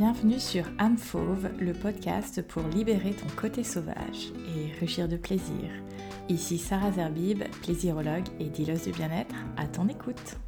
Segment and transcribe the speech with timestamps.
[0.00, 0.96] Bienvenue sur âme
[1.58, 5.70] le podcast pour libérer ton côté sauvage et rugir de plaisir.
[6.30, 10.38] Ici Sarah Zerbib, plaisirologue et dealeuse du bien-être, à ton écoute.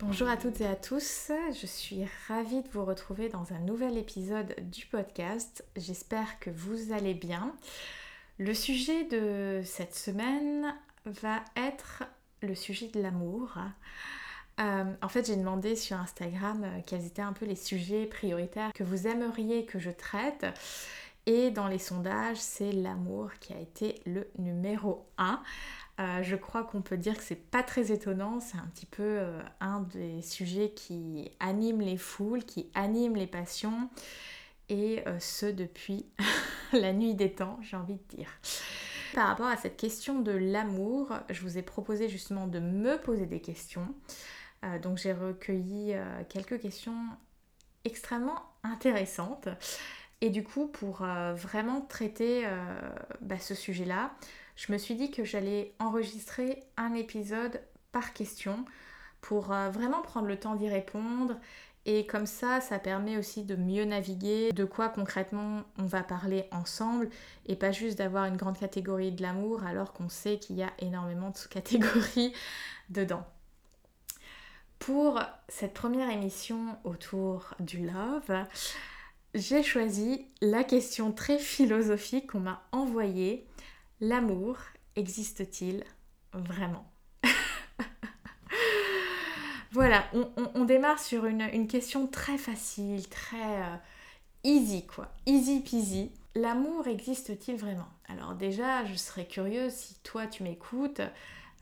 [0.00, 3.96] Bonjour à toutes et à tous, je suis ravie de vous retrouver dans un nouvel
[3.96, 5.64] épisode du podcast.
[5.76, 7.54] J'espère que vous allez bien.
[8.38, 10.74] Le sujet de cette semaine
[11.06, 12.02] va être
[12.42, 13.56] le sujet de l'amour.
[14.60, 18.72] Euh, en fait, j'ai demandé sur Instagram euh, quels étaient un peu les sujets prioritaires
[18.74, 20.46] que vous aimeriez que je traite.
[21.26, 25.40] Et dans les sondages, c'est l'amour qui a été le numéro 1.
[26.00, 29.20] Euh, je crois qu'on peut dire que c'est pas très étonnant, c'est un petit peu
[29.60, 33.88] un des sujets qui anime les foules, qui anime les passions,
[34.68, 36.06] et ce depuis
[36.72, 38.28] la nuit des temps, j'ai envie de dire.
[39.14, 43.26] Par rapport à cette question de l'amour, je vous ai proposé justement de me poser
[43.26, 43.94] des questions.
[44.64, 46.96] Euh, donc j'ai recueilli euh, quelques questions
[47.84, 49.48] extrêmement intéressantes.
[50.20, 52.46] Et du coup, pour euh, vraiment traiter
[53.20, 54.12] bah, ce sujet-là,
[54.54, 58.64] je me suis dit que j'allais enregistrer un épisode par question
[59.20, 61.38] pour vraiment prendre le temps d'y répondre.
[61.84, 66.44] Et comme ça, ça permet aussi de mieux naviguer de quoi concrètement on va parler
[66.52, 67.10] ensemble
[67.46, 70.72] et pas juste d'avoir une grande catégorie de l'amour alors qu'on sait qu'il y a
[70.78, 72.32] énormément de sous-catégories
[72.90, 73.26] dedans.
[74.86, 78.36] Pour cette première émission autour du love,
[79.32, 83.46] j'ai choisi la question très philosophique qu'on m'a envoyée.
[84.00, 84.56] L'amour
[84.96, 85.84] existe-t-il
[86.32, 86.90] vraiment?
[89.70, 90.04] Voilà,
[90.54, 93.76] on, démarre sur une, question très facile, très euh,
[94.42, 96.10] easy quoi, easy peasy.
[96.34, 97.88] L'amour existe-t-il vraiment?
[98.08, 101.00] Alors déjà, je serais curieuse si toi tu m'écoutes,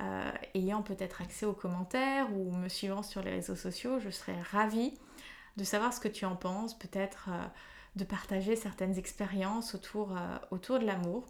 [0.01, 4.41] euh, ayant peut-être accès aux commentaires ou me suivant sur les réseaux sociaux, je serais
[4.51, 4.95] ravie
[5.59, 7.45] de savoir ce que tu en penses, peut-être euh,
[7.97, 11.27] de partager certaines expériences autour, euh, autour de l'amour.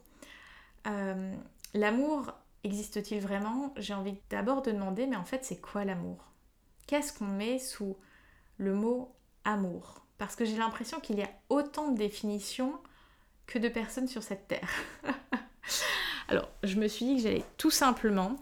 [1.74, 2.32] l'amour
[2.62, 3.74] existe-t-il vraiment?
[3.76, 6.30] J'ai envie d'abord de demander, mais en fait, c'est quoi l'amour?
[6.86, 7.96] Qu'est-ce qu'on met sous
[8.58, 10.06] le mot amour?
[10.18, 12.78] Parce que j'ai l'impression qu'il y a autant de définitions
[13.46, 14.70] que de personnes sur cette terre.
[16.28, 18.36] Alors, je me suis dit que j'allais tout simplement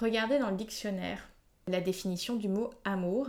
[0.00, 1.28] Regardez dans le dictionnaire
[1.68, 3.28] la définition du mot amour.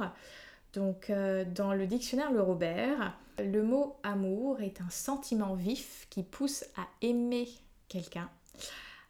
[0.74, 6.24] Donc euh, dans le dictionnaire Le Robert, le mot amour est un sentiment vif qui
[6.24, 7.48] pousse à aimer
[7.88, 8.30] quelqu'un,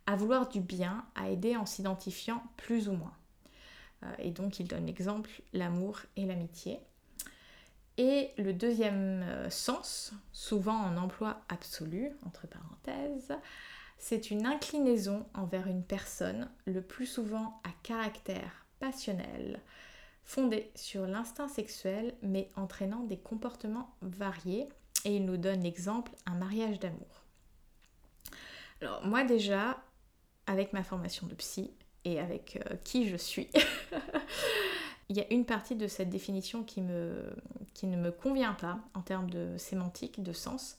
[0.06, 3.14] à vouloir du bien, à aider en s'identifiant plus ou moins.
[4.04, 6.80] Euh, et donc il donne l'exemple l'amour et l'amitié.
[7.98, 13.34] Et le deuxième euh, sens, souvent en emploi absolu, entre parenthèses,
[13.98, 19.62] c'est une inclinaison envers une personne, le plus souvent à caractère passionnel,
[20.24, 24.68] fondée sur l'instinct sexuel mais entraînant des comportements variés.
[25.06, 27.24] Et il nous donne l'exemple un mariage d'amour.
[28.82, 29.82] Alors moi déjà,
[30.48, 31.72] avec ma formation de psy
[32.04, 33.50] et avec euh, qui je suis,
[35.10, 37.32] il y a une partie de cette définition qui, ne
[37.84, 40.78] me convient pas en termes de sémantique, de sens.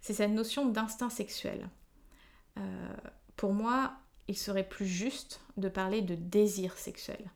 [0.00, 1.68] C'est cette notion d'instinct sexuel.
[2.58, 2.96] Euh,
[3.36, 3.94] pour moi,
[4.28, 7.30] il serait plus juste de parler de désir sexuel.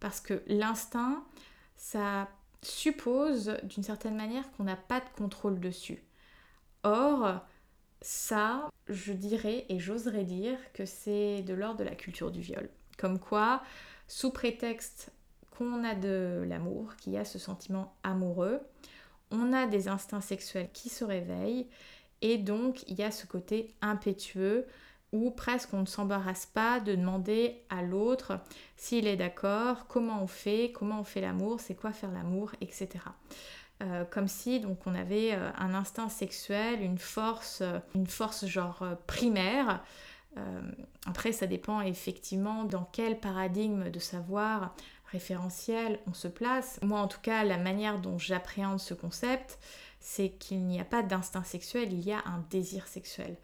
[0.00, 1.24] Parce que l'instinct,
[1.76, 2.28] ça
[2.62, 6.02] suppose d'une certaine manière qu'on n'a pas de contrôle dessus.
[6.82, 7.40] Or,
[8.02, 12.68] ça, je dirais et j'oserais dire que c'est de l'ordre de la culture du viol.
[12.98, 13.62] Comme quoi,
[14.08, 15.10] sous prétexte
[15.56, 18.60] qu'on a de l'amour, qu'il y a ce sentiment amoureux,
[19.30, 21.68] on a des instincts sexuels qui se réveillent
[22.22, 24.66] et donc, il y a ce côté impétueux
[25.12, 28.40] où presque on ne s'embarrasse pas de demander à l'autre
[28.76, 32.88] s'il est d'accord, comment on fait, comment on fait l'amour, c'est quoi faire l'amour, etc.
[33.82, 38.46] Euh, comme si donc on avait euh, un instinct sexuel, une force, euh, une force
[38.46, 39.82] genre primaire.
[41.06, 44.74] après, ça dépend effectivement dans quel paradigme de savoir
[45.10, 46.78] référentiel on se place.
[46.82, 49.58] Moi, en tout cas, la manière dont j'appréhende ce concept,
[50.06, 53.36] c'est qu'il n'y a pas d'instinct sexuel, il y a un désir sexuel.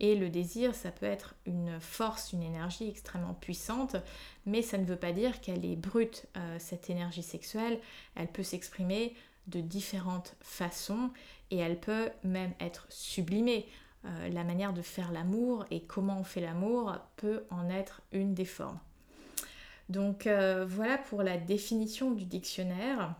[0.00, 3.96] Et le désir, ça peut être une force, une énergie extrêmement puissante,
[4.44, 7.80] mais ça ne veut pas dire qu'elle est brute, euh, cette énergie sexuelle.
[8.16, 9.14] Elle peut s'exprimer
[9.46, 11.10] de différentes façons
[11.50, 13.66] et elle peut même être sublimée.
[14.04, 18.34] Euh, la manière de faire l'amour et comment on fait l'amour peut en être une
[18.34, 18.78] des formes.
[19.88, 23.14] Donc euh, voilà pour la définition du dictionnaire.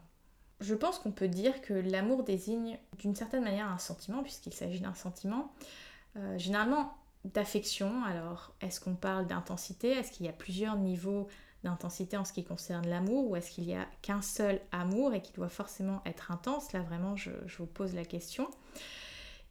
[0.60, 4.80] Je pense qu'on peut dire que l'amour désigne d'une certaine manière un sentiment, puisqu'il s'agit
[4.80, 5.52] d'un sentiment,
[6.16, 8.04] euh, généralement d'affection.
[8.04, 9.90] Alors, est-ce qu'on parle d'intensité?
[9.90, 11.28] Est-ce qu'il y a plusieurs niveaux
[11.64, 13.30] d'intensité en ce qui concerne l'amour?
[13.30, 16.72] Ou est-ce qu'il y a qu'un seul amour et qui doit forcément être intense?
[16.72, 18.50] Là vraiment je, vous pose la question.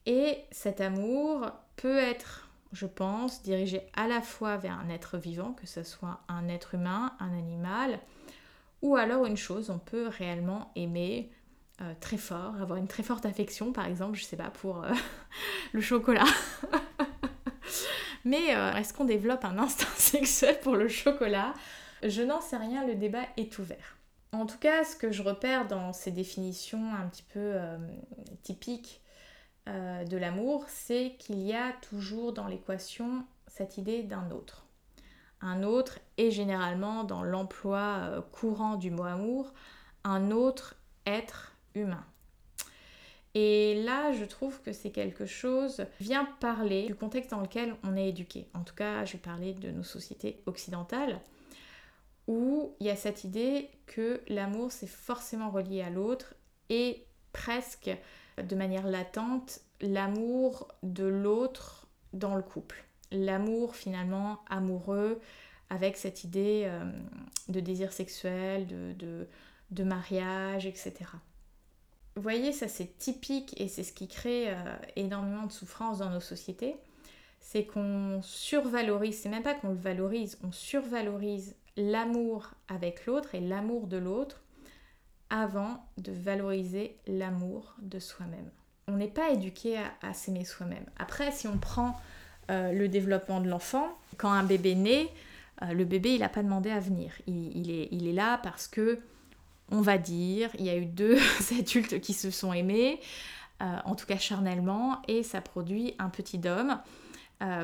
[0.06, 5.54] Et cet amour peut être, je pense, dirigé à la fois vers un être vivant,
[5.54, 8.00] que ce soit un être humain, un animal,
[8.82, 11.32] ou alors une chose, on peut réellement aimer
[11.82, 14.92] euh, très fort, avoir une très forte affection, par exemple, je sais pas, pour euh,
[15.72, 16.26] le chocolat.
[18.26, 21.54] Mais euh, est-ce qu'on développe un instinct sexuel pour le chocolat?
[22.04, 23.98] Je n'en sais rien, le débat est ouvert.
[24.34, 27.56] En tout cas, ce que je repère dans ces définitions un petit peu
[28.44, 29.02] typiques
[29.66, 34.69] de l'amour, c'est qu'il y a toujours dans l'équation cette idée d'un autre.
[35.42, 39.54] Un autre, et généralement dans l'emploi courant du mot amour,
[40.04, 40.76] un autre
[41.06, 42.06] être humain.
[43.36, 47.76] Et là, je trouve que c'est quelque chose qui vient parler du contexte dans lequel
[47.84, 48.50] on est éduqué.
[48.54, 51.20] En tout cas, je vais parler de nos sociétés occidentales,
[52.28, 56.34] où il y a cette idée que l'amour, c'est forcément relié à l'autre
[56.70, 57.92] et presque
[58.38, 62.84] de manière latente, l'amour de l'autre dans le couple.
[63.12, 65.20] L'amour finalement amoureux
[65.70, 66.92] avec cette idée euh,
[67.48, 69.28] de désir sexuel, de,
[69.72, 70.94] de mariage, etc.
[72.16, 76.10] Vous voyez, ça c'est typique et c'est ce qui crée euh, énormément de souffrance dans
[76.10, 76.76] nos sociétés.
[77.40, 83.40] C'est qu'on survalorise, c'est même pas qu'on le valorise, on survalorise l'amour avec l'autre et
[83.40, 84.44] l'amour de l'autre
[85.30, 88.50] avant de valoriser l'amour de soi-même.
[88.88, 90.86] On n'est pas éduqué à, s'aimer soi-même.
[90.98, 91.96] Après, si on prend
[92.50, 95.10] euh, le développement de l'enfant, quand un bébé naît,
[95.62, 97.12] euh, le bébé il n'a pas demandé à venir.
[97.28, 99.00] Il, est, il est là parce que
[99.72, 101.18] on va dire, il y a eu deux
[101.60, 103.00] adultes qui se sont aimés,
[103.62, 106.80] euh, en tout cas charnellement, et ça produit un petit homme.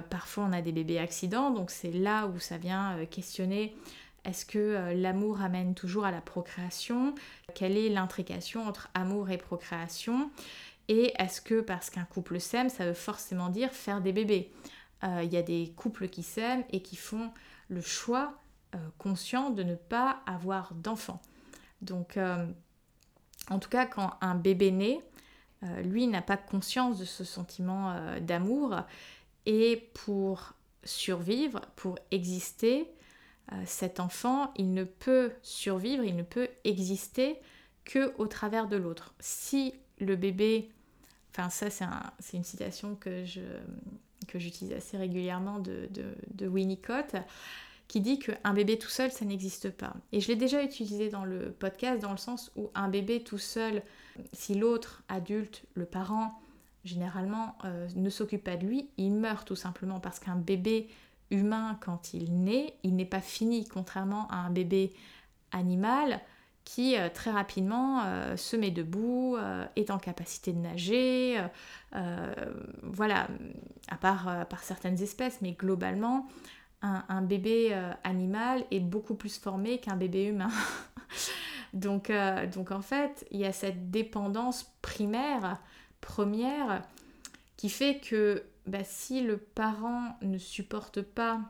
[0.09, 3.75] Parfois on a des bébés accidents, donc c'est là où ça vient questionner
[4.23, 7.13] est-ce que l'amour amène toujours à la procréation?
[7.53, 10.31] Quelle est l'intrication entre amour et procréation?
[10.87, 14.51] Et est-ce que parce qu'un couple s'aime, ça veut forcément dire faire des bébés?
[15.03, 17.31] Il y a des couples qui s'aiment et qui font
[17.67, 18.33] le choix
[18.97, 21.21] conscient de ne pas avoir d'enfants.
[21.81, 22.45] Donc, euh,
[23.49, 24.99] en tout cas, quand un bébé naît,
[25.63, 28.75] euh, lui n'a pas conscience de ce sentiment euh, d'amour
[29.45, 30.53] et pour
[30.83, 32.91] survivre, pour exister,
[33.67, 37.39] cet enfant, il ne peut survivre, il ne peut exister
[37.83, 39.13] que au travers de l'autre.
[39.19, 40.71] Si le bébé,
[41.29, 43.23] enfin ça c'est une citation que
[44.35, 45.89] j'utilise assez régulièrement de,
[46.33, 47.15] de Winnicott,
[47.87, 49.93] qui dit qu'un bébé tout seul, ça n'existe pas.
[50.11, 53.37] Et je l'ai déjà utilisé dans le podcast dans le sens où un bébé tout
[53.37, 53.83] seul,
[54.33, 56.39] si l'autre adulte, le parent,
[56.83, 60.87] généralement euh, ne s'occupe pas de lui, il meurt tout simplement parce qu'un bébé
[61.31, 64.93] humain, quand il naît, il n'est pas fini, contrairement à un bébé
[65.51, 66.21] animal
[66.65, 69.37] qui euh, très rapidement euh, se met debout,
[69.75, 71.41] est en capacité de nager,
[72.83, 73.27] voilà,
[73.87, 76.27] à part, à part certaines espèces, mais globalement,
[77.09, 80.51] un, bébé euh, animal est beaucoup plus formé qu'un bébé humain.
[81.73, 85.59] donc, euh, donc en fait, il y a cette dépendance primaire,
[86.01, 86.83] première,
[87.57, 91.41] qui fait que bah, si le parent ne supporte pas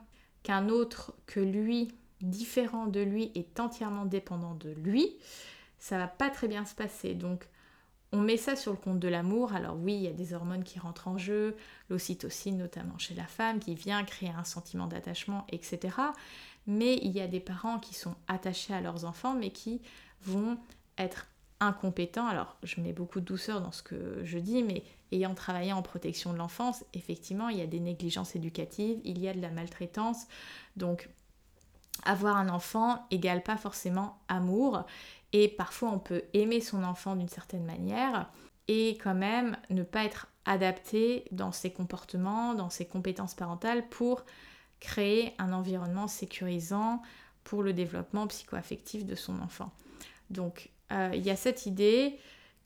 [0.42, 1.94] qu'un autre que lui,
[2.30, 5.16] différent de lui, est entièrement dépendant de lui,
[5.78, 7.14] ça va pas très bien se passer.
[7.14, 7.48] Donc
[8.12, 9.54] on met ça sur le compte de l'amour.
[9.54, 11.56] Alors oui, il y a des hormones qui rentrent en jeu,
[11.90, 15.96] l'ocytocine notamment chez la femme, qui vient créer un sentiment d'attachement, etc.
[16.66, 19.80] Mais il y a des parents qui sont attachés à leurs enfants, mais qui
[20.22, 20.58] vont
[20.98, 21.26] être
[21.60, 22.26] incompétents.
[22.26, 25.82] Alors je mets beaucoup de douceur dans ce que je dis, mais ayant travaillé en
[25.82, 29.50] protection de l'enfance, effectivement, il y a des négligences éducatives, il y a de la
[29.50, 30.26] maltraitance.
[30.76, 31.08] Donc
[32.06, 34.84] avoir un enfant égale pas forcément amour
[35.32, 38.30] et parfois on peut aimer son enfant d'une certaine manière
[38.68, 44.24] et quand même ne pas être adapté dans ses comportements, dans ses compétences parentales pour
[44.80, 47.02] créer un environnement sécurisant
[47.44, 49.72] pour le développement psychoaffectif de son enfant.
[50.30, 52.18] Donc euh, il y a cette idée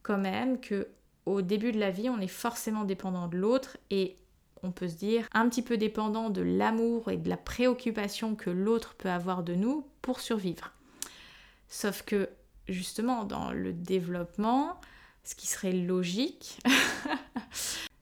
[0.03, 0.89] quand même que
[1.27, 4.17] au début de la vie, on est forcément dépendant de l'autre et
[4.63, 8.51] on peut se dire un petit peu dépendant de l'amour et de la préoccupation que
[8.51, 10.73] l'autre peut avoir de nous pour survivre.
[11.69, 12.29] Sauf que
[12.69, 14.81] justement dans le développement,
[15.25, 16.59] ce qui serait logique,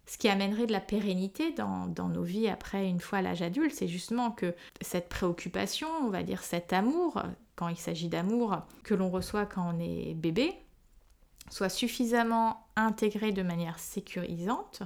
[0.06, 3.88] ce qui amènerait de la pérennité dans, nos vies après une fois l'âge adulte, c'est
[3.88, 7.22] justement que cette préoccupation, on va dire cet amour,
[7.56, 10.54] quand il s'agit d'amour que l'on reçoit quand on est bébé,
[11.50, 14.82] soit suffisamment intégré de manière sécurisante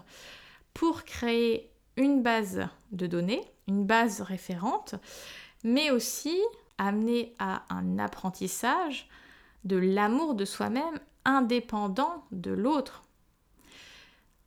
[0.74, 4.94] pour créer une base de données, une base référente,
[5.64, 6.38] mais aussi
[6.78, 9.08] amener à un apprentissage
[9.64, 13.04] de l'amour de soi-même indépendant de l'autre.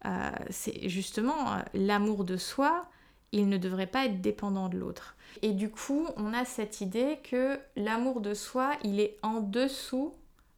[0.06, 2.88] Euh, c'est justement euh, l'amour de soi,
[3.32, 5.16] il ne devrait pas être dépendant de l'autre.
[5.42, 10.14] Et du coup, on a cette idée que l'amour de soi, il est en dessous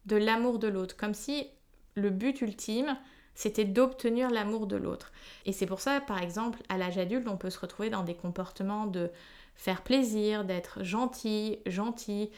[0.06, 1.46] de l'amour de l'autre, comme si
[1.94, 2.96] le but ultime,
[3.38, 5.12] c'était d'obtenir l'amour de l'autre.
[5.46, 8.16] Et c'est pour ça, par exemple, à l'âge adulte, on peut se retrouver dans des
[8.16, 9.12] comportements de
[9.54, 12.30] faire plaisir, d'être gentil, gentil,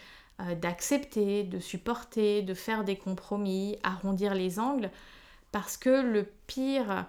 [0.42, 4.90] euh, d'accepter, de supporter, de faire des compromis, arrondir les angles,
[5.52, 7.06] parce que le pire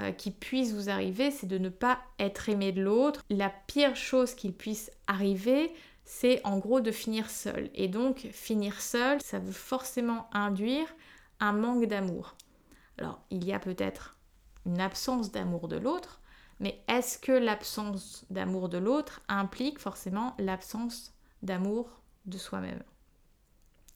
[0.00, 3.22] euh, qui puisse vous arriver, c'est de ne pas être aimé de l'autre.
[3.30, 5.72] La pire chose qui puisse arriver,
[6.04, 7.70] c'est en gros de finir seul.
[7.76, 10.88] Et donc, finir seul, ça veut forcément induire
[11.38, 12.34] un manque d'amour.
[13.00, 14.18] Alors, il y a peut-être
[14.66, 16.20] une absence d'amour de l'autre,
[16.60, 22.82] mais est-ce que l'absence d'amour de l'autre implique forcément l'absence d'amour de soi-même?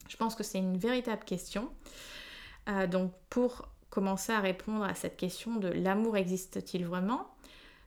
[0.09, 1.71] Je pense que c'est une véritable question.
[2.69, 7.35] Euh, donc, pour commencer à répondre à cette question de l'amour existe-t-il vraiment?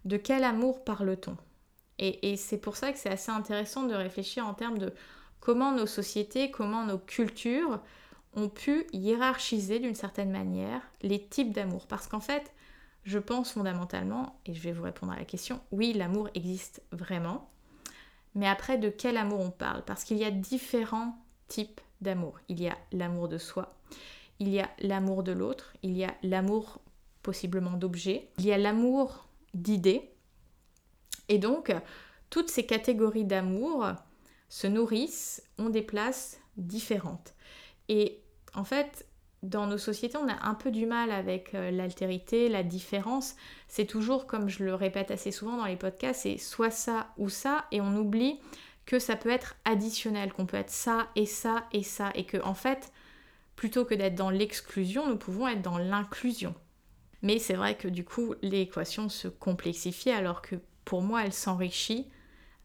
[0.05, 1.35] De quel amour parle-t-on?
[1.99, 4.93] Et, c'est pour ça que c'est assez intéressant de réfléchir en termes de
[5.39, 7.79] comment nos sociétés, comment nos cultures
[8.37, 11.87] ont pu hiérarchiser d'une certaine manière les types d'amour.
[11.87, 12.53] Parce qu'en fait,
[13.03, 17.49] je pense fondamentalement, et je vais vous répondre à la question, oui, l'amour existe vraiment.
[18.35, 19.83] Mais après, de quel amour on parle?
[19.83, 21.17] Parce qu'il y a différents
[21.47, 22.39] types d'amour.
[22.47, 23.75] Il y a l'amour de soi,
[24.39, 26.79] il y a l'amour de l'autre, il y a l'amour
[27.23, 30.11] possiblement d'objet, il y a l'amour d'idées.
[31.27, 31.73] Et donc,
[32.29, 33.87] toutes ces catégories d'amour
[34.47, 37.33] se nourrissent, ont des places différentes.
[37.89, 38.21] Et
[38.53, 39.05] en fait,
[39.43, 43.35] dans nos sociétés, on a un peu du mal avec euh, l'altérité, la différence.
[43.67, 47.29] C'est toujours, comme je le répète assez souvent dans les podcasts, c'est soit ça ou
[47.29, 48.39] ça, et on oublie
[48.85, 52.41] que ça peut être additionnel, qu'on peut être ça et ça et ça, et que
[52.43, 52.91] en fait,
[53.55, 56.55] plutôt que d'être dans l'exclusion, nous pouvons être dans l'inclusion.
[57.21, 62.07] Mais c'est vrai que du coup, l'équation se complexifie alors que pour moi, elle s'enrichit.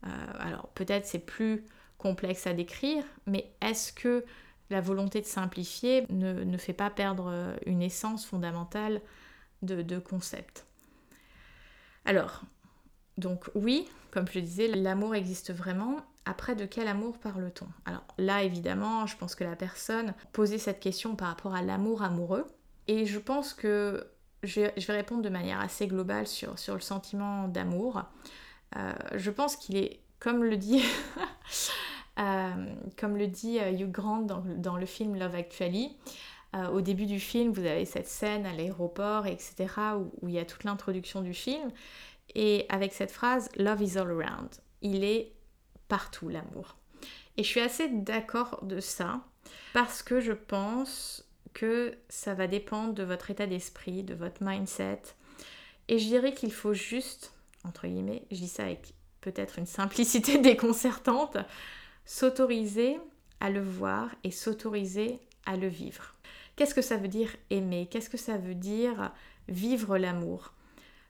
[0.05, 0.09] Euh,
[0.39, 1.65] alors peut-être c'est plus
[1.97, 4.25] complexe à décrire, mais est-ce que
[4.69, 9.01] la volonté de simplifier ne, fait pas perdre euh, une essence fondamentale
[9.61, 10.65] de, de concept
[12.05, 12.41] Alors,
[13.17, 17.67] donc oui, comme je le disais, l'amour existe vraiment, après, de quel amour parle-t-on?
[17.85, 22.01] Alors là, évidemment, je pense que la personne posait cette question par rapport à l'amour
[22.01, 22.47] amoureux.
[22.87, 24.07] Et je pense que
[24.43, 28.03] je vais, répondre de manière assez globale sur, le sentiment d'amour.
[28.75, 30.83] Euh, je pense qu'il est, comme le dit,
[32.15, 35.95] comme le dit euh, Hugh Grant dans, le film Love Actually,
[36.71, 39.55] au début du film, vous avez cette scène à l'aéroport, etc.,
[39.97, 41.71] où, où il y a toute l'introduction du film.
[42.35, 44.49] Et avec cette phrase, Love is all around.
[44.83, 45.33] Il est
[45.87, 46.77] partout l'amour.
[47.37, 49.21] Et je suis assez d'accord de ça
[49.73, 55.01] parce que je pense que ça va dépendre de votre état d'esprit, de votre mindset.
[55.87, 60.37] Et je dirais qu'il faut juste, entre guillemets, je dis ça avec peut-être une simplicité
[60.39, 61.37] déconcertante,
[62.05, 62.99] s'autoriser
[63.39, 66.15] à le voir et s'autoriser à le vivre.
[66.55, 67.87] Qu'est-ce que ça veut dire aimer?
[67.89, 69.11] Qu'est-ce que ça veut dire
[69.47, 70.53] vivre l'amour?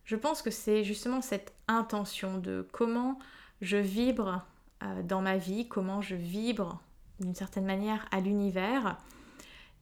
[0.06, 3.20] Je pense que c'est justement cette intention de comment
[3.62, 4.46] je vibre
[4.84, 6.82] euh, dans ma vie, comment je vibre
[7.20, 8.98] d'une certaine manière à l'univers.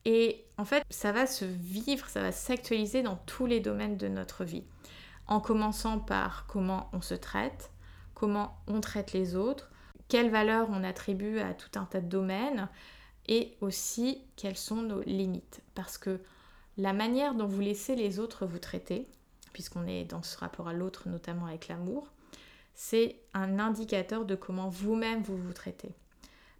[0.06, 4.08] Et en fait, ça va se vivre, ça va s'actualiser dans tous les domaines de
[4.08, 4.64] notre vie.
[5.28, 7.72] En commençant par comment on se traite,
[8.14, 9.72] comment on traite les autres,
[10.12, 12.68] quelles valeurs on attribue à tout un tas de domaines
[13.30, 15.62] et aussi quelles sont nos limites.
[15.74, 16.20] Parce que
[16.78, 19.08] la manière dont vous laissez les autres vous traiter,
[19.54, 22.12] puisqu'on est dans ce rapport à l'autre, notamment avec l'amour,
[22.74, 25.96] c'est un indicateur de comment vous-même vous vous traitez.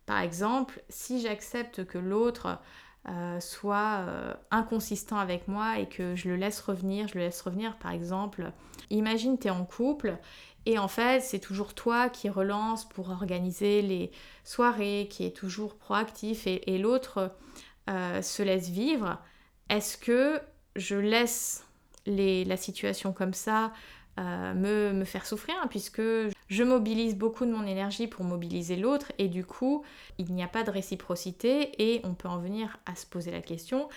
[0.06, 2.58] Par exemple, si j'accepte que l'autre
[3.10, 7.42] euh, soit euh, inconsistant avec moi et que je le laisse revenir, je le laisse
[7.42, 8.54] revenir par exemple,
[8.92, 10.18] imagine tu es en couple
[10.66, 14.12] et en fait c'est toujours toi qui relance pour organiser les
[14.44, 16.48] soirées, qui est toujours proactif.
[16.48, 17.32] Et, l'autre
[17.90, 19.20] euh, se laisse vivre,
[19.70, 20.40] est-ce que
[20.76, 21.66] je laisse
[22.06, 23.72] la situation comme ça
[24.18, 29.12] me, me, faire souffrir, hein, puisque je mobilise beaucoup de mon énergie pour mobiliser l'autre,
[29.18, 29.84] et du coup,
[30.20, 33.42] il n'y a pas de réciprocité, et on peut en venir à se poser la
[33.42, 33.90] question,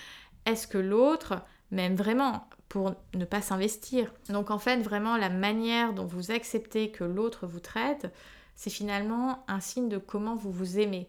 [0.47, 2.49] est-ce que l'autre m'aime vraiment?
[2.75, 7.47] Pour ne pas s'investir Donc en fait, vraiment, la manière dont vous acceptez que l'autre
[7.47, 8.13] vous traite,
[8.57, 11.09] c'est finalement un signe de comment vous vous aimez.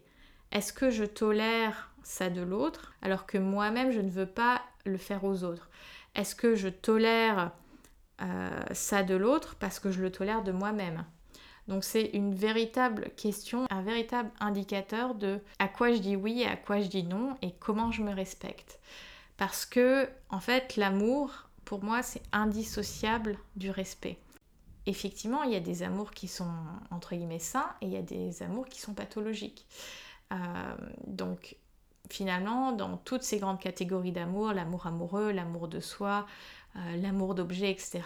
[0.51, 4.99] Est-ce que je tolère ça de l'autre alors que moi-même je ne veux pas le
[4.99, 5.71] faire aux autres?
[6.13, 7.51] Est-ce que je tolère
[8.21, 11.03] euh, ça de l'autre parce que je le tolère de moi-même?
[11.67, 16.45] Donc c'est une véritable question, un véritable indicateur de à quoi je dis oui et
[16.45, 18.79] à quoi je dis non et comment je me respecte.
[19.37, 24.17] Parce que en fait l'amour, pour moi, c'est indissociable du respect.
[24.85, 26.51] Effectivement, il y a des amours qui sont
[26.91, 29.65] entre guillemets sains et il y a des amours qui sont pathologiques.
[30.31, 30.35] Euh,
[31.07, 31.57] donc
[32.09, 36.27] finalement, dans toutes ces grandes catégories d'amour, l'amour amoureux, l'amour de soi,
[36.75, 38.03] euh, l'amour d'objet, etc.,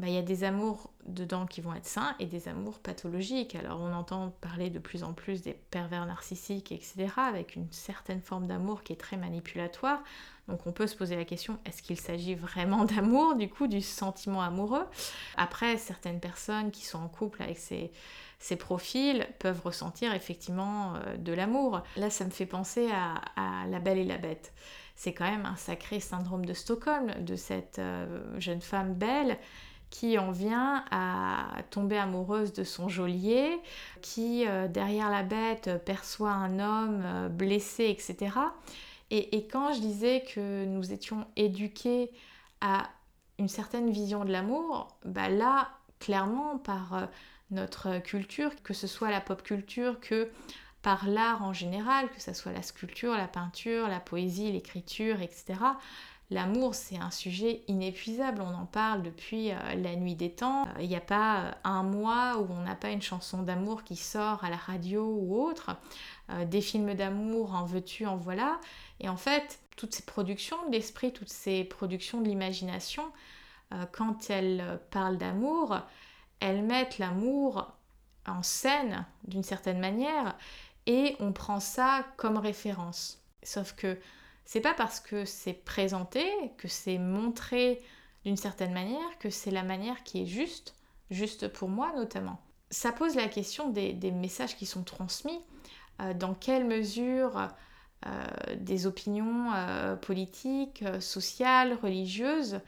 [0.00, 3.54] bah, il y a des amours dedans qui vont être sains et des amours pathologiques.
[3.54, 8.22] Alors on entend parler de plus en plus des pervers narcissiques, etc., avec une certaine
[8.22, 10.02] forme d'amour qui est très manipulatoire.
[10.48, 13.82] Donc on peut se poser la question, est-ce qu'il s'agit vraiment d'amour, du coup, du
[13.82, 14.86] sentiment amoureux?
[15.36, 17.92] Après, certaines personnes qui sont en couple avec ces,
[18.38, 21.82] ces profils peuvent ressentir effectivement euh, de l'amour.
[21.98, 24.54] Là, ça me fait penser à, La Belle et la Bête.
[24.96, 29.38] C'est quand même un sacré syndrome de Stockholm de cette euh, jeune femme belle
[29.90, 33.58] qui en vient à tomber amoureuse de son geôlier,
[34.02, 38.36] qui euh, derrière la bête perçoit un homme euh, blessé, etc.
[39.12, 42.12] Et, quand je disais que nous étions éduqués
[42.60, 42.88] à
[43.40, 47.06] une certaine vision de l'amour, bah là, clairement, par euh,
[47.50, 50.30] notre culture, que ce soit la pop culture, que
[50.82, 55.58] par l'art en général, que ce soit la sculpture, la peinture, la poésie, l'écriture, etc.,
[56.30, 60.68] L'amour, c'est un sujet inépuisable, on en parle depuis euh, la nuit des temps.
[60.78, 63.96] Il n'y a pas euh, un mois où on n'a pas une chanson d'amour qui
[63.96, 65.76] sort à la radio ou autre.
[66.30, 68.60] Euh, des films d'amour, en veux-tu, en voilà.
[69.00, 73.04] Et en fait, toutes ces productions de l'esprit, toutes ces productions de l'imagination,
[73.92, 75.78] quand elles parlent d'amour,
[76.40, 77.72] elles mettent l'amour
[78.26, 80.36] en scène d'une certaine manière
[80.86, 83.22] et on prend ça comme référence.
[83.44, 83.96] Sauf que
[84.50, 86.24] c'est pas parce que c'est présenté,
[86.58, 87.80] que c'est montré
[88.24, 90.74] d'une certaine manière, que c'est la manière qui est juste,
[91.08, 92.40] juste pour moi notamment.
[92.68, 95.38] Ça pose la question des, messages qui sont transmis,
[96.00, 97.46] euh, dans quelle mesure
[98.06, 98.26] euh,
[98.56, 102.58] des opinions euh, politiques, sociales, religieuses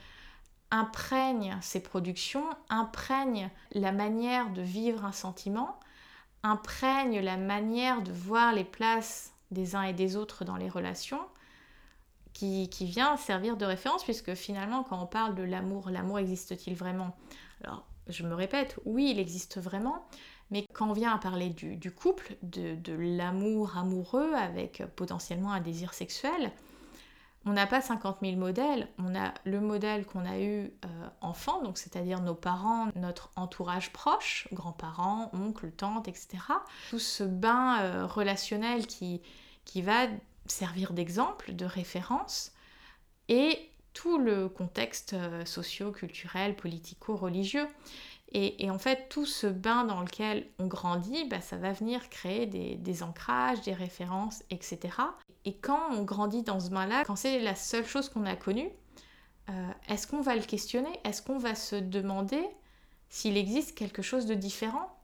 [0.71, 5.81] imprègnent ces productions, imprègnent la manière de vivre un sentiment,
[6.45, 11.19] imprègnent la manière de voir les places des uns et des autres dans les relations,
[12.69, 17.17] qui, vient servir de référence, puisque finalement, quand on parle de l'amour, l'amour existe-t-il vraiment?
[17.65, 20.05] Alors, je me répète, oui, il existe vraiment,
[20.51, 25.95] mais quand on vient à parler du, couple, de, l'amour amoureux avec potentiellement un désir
[25.95, 26.51] sexuel,
[27.45, 31.61] on n'a pas 50 000 modèles, on a le modèle qu'on a eu euh, enfant,
[31.63, 36.39] donc c'est-à-dire nos parents, notre entourage proche, grands-parents, oncles, tantes, etc.
[36.91, 39.23] Tout ce bain euh, relationnel qui,
[39.65, 40.07] qui va
[40.47, 42.53] servir d'exemple, de référence,
[43.29, 47.67] et tout le contexte euh, socio-culturel, politico-religieux.
[48.35, 52.47] Et, en fait, tout ce bain dans lequel on grandit, bah, ça va venir créer
[52.47, 54.79] des, ancrages, des références, etc.
[55.45, 58.71] Et quand on grandit dans ce bain-là, quand c'est la seule chose qu'on a connue,
[59.51, 60.89] euh, est-ce qu'on va le questionner?
[61.05, 62.43] Est-ce qu'on va se demander
[63.11, 64.99] s'il existe quelque chose de différent?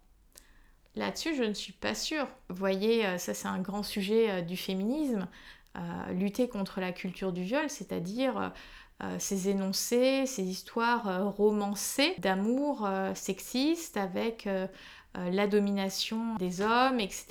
[0.99, 2.27] Là-dessus, je ne suis pas sûre.
[2.49, 5.29] Vous voyez, euh, ça c'est un grand sujet euh, du féminisme,
[5.77, 5.81] euh,
[6.13, 8.53] lutter contre la culture du viol, c'est-à-dire
[9.21, 14.49] ces énoncés, ces histoires romancées d'amour sexiste avec
[15.15, 17.27] la domination des hommes, etc.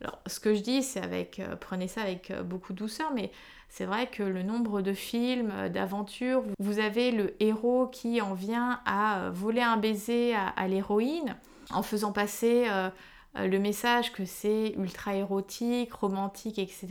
[0.00, 3.32] Alors, ce que je dis, c'est avec, prenez ça avec beaucoup de douceur, mais
[3.68, 8.80] c'est vrai que le nombre de films, d'aventures, vous avez le héros qui en vient
[8.86, 11.34] à voler un baiser à l'héroïne,
[11.70, 12.90] en faisant passer euh,
[13.36, 16.88] euh, le message que c'est ultra érotique, romantique, etc.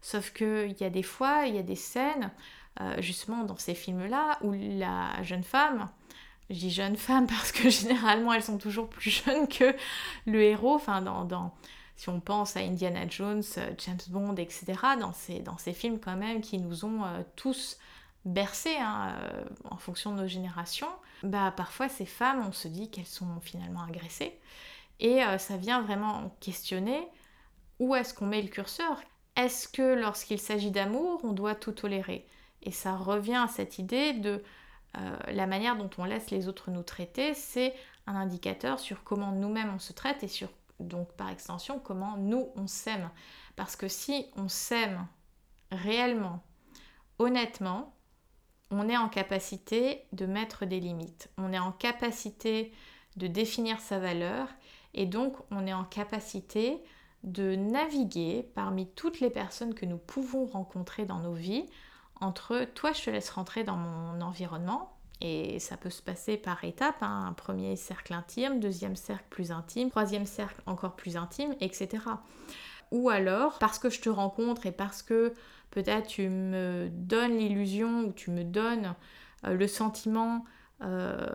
[0.00, 2.30] Sauf qu'il y a des fois, il y a des scènes,
[2.80, 5.88] euh, justement dans ces films-là, où la jeune femme,
[6.50, 9.74] je dis jeune femme parce que généralement elles sont toujours plus jeunes que
[10.26, 11.52] le héros, enfin dans,
[11.96, 13.42] si on pense à Indiana Jones,
[13.78, 14.66] James Bond, etc.,
[15.00, 17.02] dans ces, films quand même qui nous ont
[17.34, 17.76] tous
[18.24, 19.16] bercés hein,
[19.64, 20.88] en fonction de nos générations,
[21.22, 24.38] bah parfois ces femmes, on se dit qu'elles sont finalement agressées.
[25.00, 27.06] Et euh, ça vient vraiment questionner
[27.78, 29.00] où est-ce qu'on met le curseur.
[29.36, 32.26] Est-ce que lorsqu'il s'agit d'amour, on doit tout tolérer?
[32.62, 34.42] Et ça revient à cette idée de
[34.96, 37.74] euh, la manière dont on laisse les autres nous traiter, c'est
[38.06, 40.48] un indicateur sur comment nous-mêmes on se traite et sur
[40.80, 43.10] donc par extension comment nous on s'aime.
[43.56, 45.06] Parce que si on s'aime
[45.70, 46.42] réellement,
[47.18, 47.94] honnêtement,
[48.70, 52.72] on est en capacité de mettre des limites, on est en capacité
[53.16, 54.48] de définir sa valeur
[54.94, 56.82] et donc on est en capacité
[57.24, 61.66] de naviguer parmi toutes les personnes que nous pouvons rencontrer dans nos vies
[62.20, 66.62] entre toi je te laisse rentrer dans mon environnement Et ça peut se passer par
[66.64, 67.26] étapes, hein.
[67.28, 72.04] un premier cercle intime, deuxième cercle plus intime, troisième cercle encore plus intime, etc.
[72.92, 75.34] Ou alors, parce que je te rencontre et parce que
[75.70, 78.94] peut-être tu me donnes l'illusion ou tu me donnes
[79.44, 80.44] euh, le sentiment
[80.82, 81.26] euh,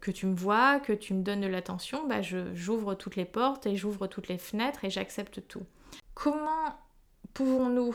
[0.00, 3.66] que tu me vois, que tu me donnes de l'attention, bah j'ouvre toutes les portes
[3.66, 5.66] et j'ouvre toutes les fenêtres et j'accepte tout.
[6.14, 6.78] Comment
[7.34, 7.94] pouvons-nous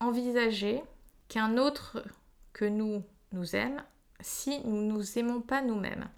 [0.00, 0.82] envisager
[1.28, 2.04] qu'un autre
[2.52, 3.02] que nous
[3.32, 3.82] nous aime
[4.20, 6.08] si nous ne nous aimons pas nous-mêmes?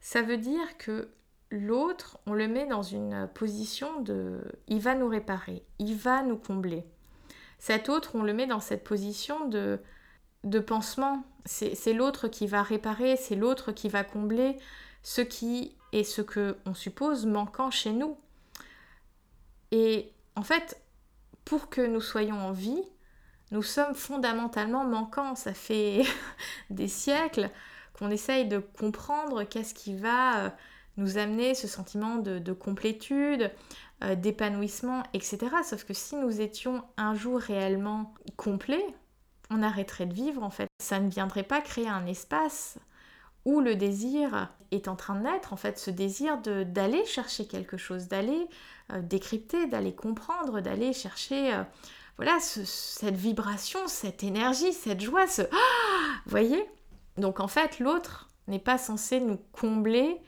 [0.00, 1.10] Ça veut dire que
[1.50, 4.40] l'autre, on le met dans une position de...
[4.66, 6.84] Il va nous réparer, il va nous combler.
[7.58, 9.80] Cet autre, on le met dans cette position de,
[10.44, 11.24] de pansement.
[11.44, 14.56] C'est l'autre qui va réparer, c'est l'autre qui va combler
[15.02, 18.16] ce qui est ce que on suppose manquant chez nous.
[19.70, 20.80] Et en fait,
[21.44, 22.82] pour que nous soyons en vie,
[23.52, 25.34] nous sommes fondamentalement manquants.
[25.34, 26.02] Ça fait
[26.70, 27.50] des siècles
[27.94, 30.50] qu'on essaye de comprendre qu'est-ce qui va euh,
[30.96, 33.50] nous amener ce sentiment de, complétude,
[34.04, 35.38] euh, d'épanouissement, etc.
[35.64, 38.86] Sauf que si nous étions un jour réellement complets,
[39.50, 40.68] on arrêterait de vivre en fait.
[40.82, 42.78] Ça ne viendrait pas créer un espace
[43.44, 47.76] où le désir est en train de naître, en fait, ce désir d'aller chercher quelque
[47.76, 48.48] chose, d'aller
[48.92, 51.54] euh, décrypter, d'aller comprendre, d'aller chercher
[52.16, 55.42] voilà, cette vibration, cette énergie, cette joie, ce...
[55.42, 56.66] Ah voyez?
[57.18, 60.20] Donc en fait, l'autre n'est pas censé nous combler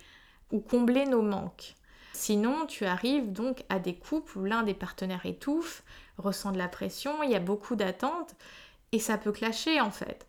[0.53, 1.75] ou combler nos manques.
[2.19, 5.85] Sinon, tu arrives donc à des couples où l'un des partenaires étouffe,
[6.17, 8.35] ressent de la pression, il y a beaucoup d'attentes,
[8.91, 10.27] et ça peut clasher en fait.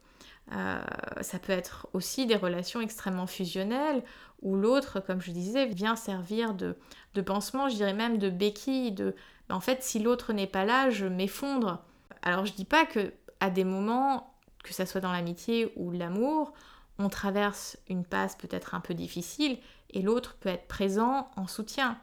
[0.51, 0.83] Euh,
[1.21, 4.03] ça peut être aussi des relations extrêmement fusionnelles
[4.43, 6.75] où l'autre, comme je disais, vient servir de,
[7.25, 9.15] pansement, je dirais même de béquille, de,
[9.49, 11.83] en fait, si l'autre n'est pas là, je m'effondre.
[12.21, 16.53] Alors je dis pas que à des moments, que ça soit dans l'amitié ou l'amour,
[16.99, 19.57] on traverse une passe peut-être un peu difficile
[19.91, 21.97] et l'autre peut être présent en soutien.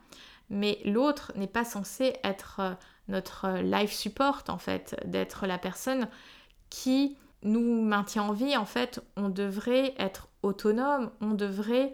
[0.51, 2.75] Mais l'autre n'est pas censé être euh,
[3.09, 6.09] notre life support en fait, d'être la personne
[6.71, 8.57] qui nous maintient en vie.
[8.57, 11.93] En fait, on devrait être autonome, on devrait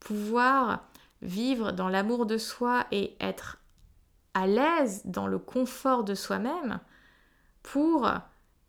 [0.00, 0.84] pouvoir
[1.20, 3.58] vivre dans l'amour de soi et être
[4.34, 6.80] à l'aise dans le confort de soi-même
[7.62, 8.10] pour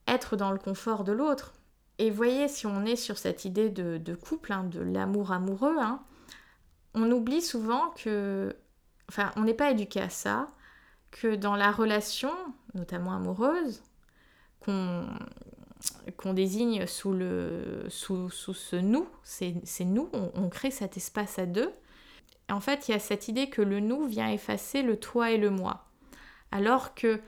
[0.07, 1.53] être dans le confort de l'autre.
[1.99, 6.01] Et voyez, si on est sur cette idée de, couple, hein, de l'amour amoureux, hein,
[6.93, 8.55] on oublie souvent que,
[9.09, 10.47] enfin, on n'est pas éduqué à ça,
[11.11, 12.31] que dans la relation,
[12.73, 13.81] notamment amoureuse,
[14.59, 15.05] qu'on
[16.15, 21.45] qu'on désigne sous, le, sous, sous ce nous, c'est nous, on crée cet espace à
[21.45, 21.73] deux,
[22.49, 25.37] en fait, il y a cette idée que le nous vient effacer le toi et
[25.37, 25.85] le moi.
[26.51, 27.19] Alors que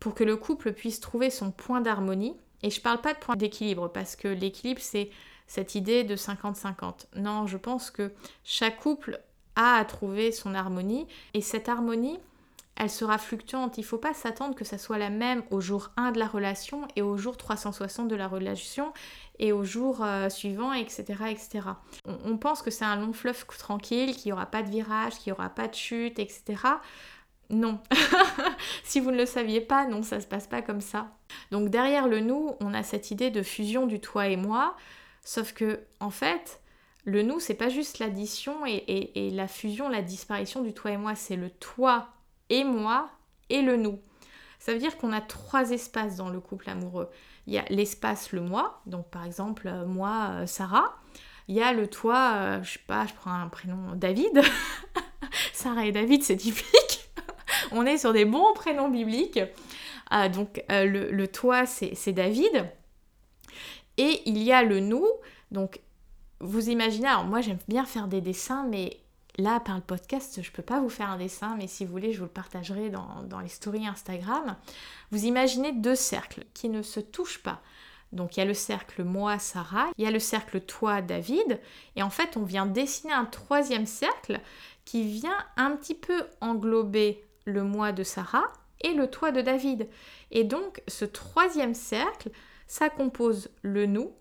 [0.00, 3.36] pour que le couple puisse trouver son point d'harmonie, et je parle pas de point
[3.36, 5.10] d'équilibre parce que l'équilibre c'est
[5.46, 7.06] cette idée de 50-50.
[7.16, 8.12] Non, je pense que
[8.44, 9.20] chaque couple
[9.54, 12.18] a à trouver son harmonie et cette harmonie,
[12.76, 13.78] elle sera fluctuante.
[13.78, 16.26] Il ne faut pas s'attendre que ça soit la même au jour 1 de la
[16.26, 18.92] relation et au jour 360 de la relation
[19.38, 21.04] et au jour euh, suivant, etc.
[21.30, 21.60] etc.
[22.04, 25.32] On, pense que c'est un long fleuve tranquille, qu'il n'y aura pas de virage, qu'il
[25.32, 26.56] n'y aura pas de chute, etc.
[27.48, 27.80] Non.
[28.84, 31.08] si vous ne le saviez pas, non, ça ne se passe pas comme ça.
[31.50, 34.76] Donc derrière le nous, on a cette idée de fusion du toi et moi,
[35.26, 36.60] sauf que en fait,
[37.04, 41.14] le nous, c'est pas juste l'addition et, la fusion, la disparition du toi et moi,
[41.14, 42.08] c'est le toi
[42.48, 43.10] et moi
[43.50, 43.98] et le nous.
[44.58, 47.10] Ça veut dire qu'on a trois espaces dans le couple amoureux.
[47.46, 50.96] Il y a l'espace le moi, donc par exemple euh, moi, euh, Sarah.
[51.48, 54.42] Il y a le toi, euh, je sais pas, je prends un prénom David.
[55.52, 57.10] Sarah et David, c'est typique.
[57.72, 59.40] On est sur des bons prénoms bibliques.
[60.32, 62.68] donc le toi, c'est David.
[63.98, 65.06] Et il y a le nous.
[65.50, 65.80] Donc
[66.40, 69.00] vous imaginez, alors moi j'aime bien faire des dessins, mais
[69.38, 71.92] Là, par le podcast, je ne peux pas vous faire un dessin, mais si vous
[71.92, 74.56] voulez, je vous le partagerai dans, les stories Instagram.
[75.10, 77.60] Vous imaginez deux cercles qui ne se touchent pas.
[78.12, 81.60] Donc il y a le cercle moi, Sarah, il y a le cercle toi, David,
[81.96, 84.40] et en fait on vient dessiner un troisième cercle
[84.84, 88.46] qui vient un petit peu englober le moi de Sarah
[88.80, 89.88] et le toi de David.
[90.30, 92.30] Et donc ce troisième cercle,
[92.66, 94.12] ça compose le nous,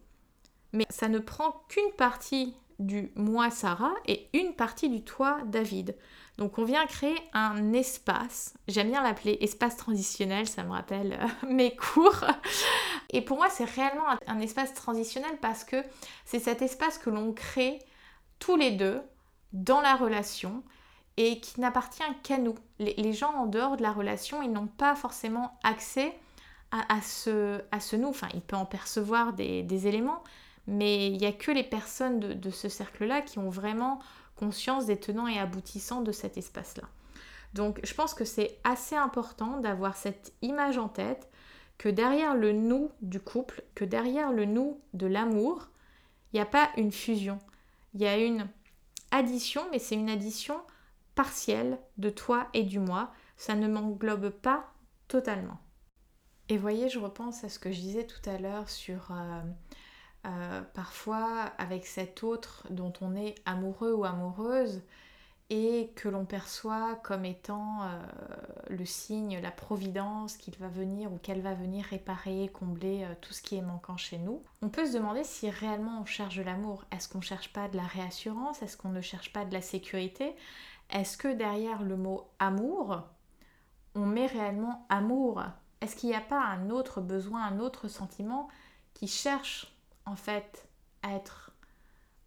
[0.73, 5.95] mais ça ne prend qu'une partie du moi Sarah et une partie du toi David.
[6.37, 11.47] Donc on vient créer un espace, j'aime bien l'appeler espace transitionnel, ça me rappelle euh,
[11.47, 12.25] mes cours.
[13.11, 15.77] Et pour moi c'est réellement un, espace transitionnel parce que
[16.25, 17.79] c'est cet espace que l'on crée
[18.39, 19.01] tous les deux
[19.53, 20.63] dans la relation
[21.15, 22.55] et qui n'appartient qu'à nous.
[22.79, 26.13] Les, gens en dehors de la relation, ils n'ont pas forcément accès
[26.89, 28.09] à, ce, à ce nous.
[28.09, 30.23] Enfin, ils peuvent en percevoir des, des éléments,
[30.67, 33.99] mais il n'y a que les personnes de, ce cercle-là qui ont vraiment
[34.35, 36.87] conscience des tenants et aboutissants de cet espace-là.
[37.53, 41.29] Donc je pense que c'est assez important d'avoir cette image en tête
[41.77, 45.69] que derrière le nous du couple, que derrière le nous de l'amour,
[46.33, 47.39] il n'y a pas une fusion.
[47.93, 48.47] Il y a une
[49.11, 50.59] addition, mais c'est une addition
[51.15, 53.11] partielle de toi et du moi.
[53.37, 54.73] Ça ne m'englobe pas
[55.07, 55.59] totalement.
[56.47, 59.41] Et voyez, je repense à ce que je disais tout à l'heure sur euh,
[60.27, 64.83] euh, parfois avec cet autre dont on est amoureux ou amoureuse
[65.49, 67.99] et que l'on perçoit comme étant euh,
[68.69, 73.41] le signe, la providence qu'il va venir ou qu'elle va venir réparer, combler tout ce
[73.41, 74.43] qui est manquant chez nous.
[74.61, 76.85] On peut se demander si réellement on cherche de l'amour.
[76.91, 78.61] Est-ce qu'on ne cherche pas de la réassurance?
[78.61, 80.35] Est-ce qu'on ne cherche pas de la sécurité?
[80.91, 83.03] Est-ce que derrière le mot amour,
[83.95, 85.43] on met réellement amour
[85.81, 88.47] Est-ce qu'il n'y a pas un autre besoin, un autre sentiment
[88.93, 89.73] qui cherche
[90.05, 90.67] en fait
[91.03, 91.51] à être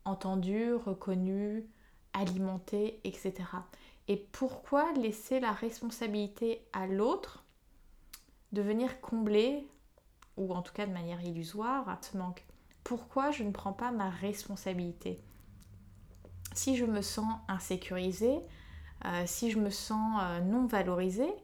[0.04, 1.66] entendu, reconnu,
[2.12, 3.34] alimenté, etc.
[4.08, 7.44] Et pourquoi laisser la responsabilité à l'autre
[8.52, 9.66] de venir combler,
[10.37, 12.44] ou en tout cas de manière illusoire, ce manque?
[12.84, 15.20] Pourquoi je ne prends pas ma responsabilité?
[16.54, 18.40] Si je me sens insécurisée,
[19.04, 21.34] euh, si je me sens euh, non valorisée,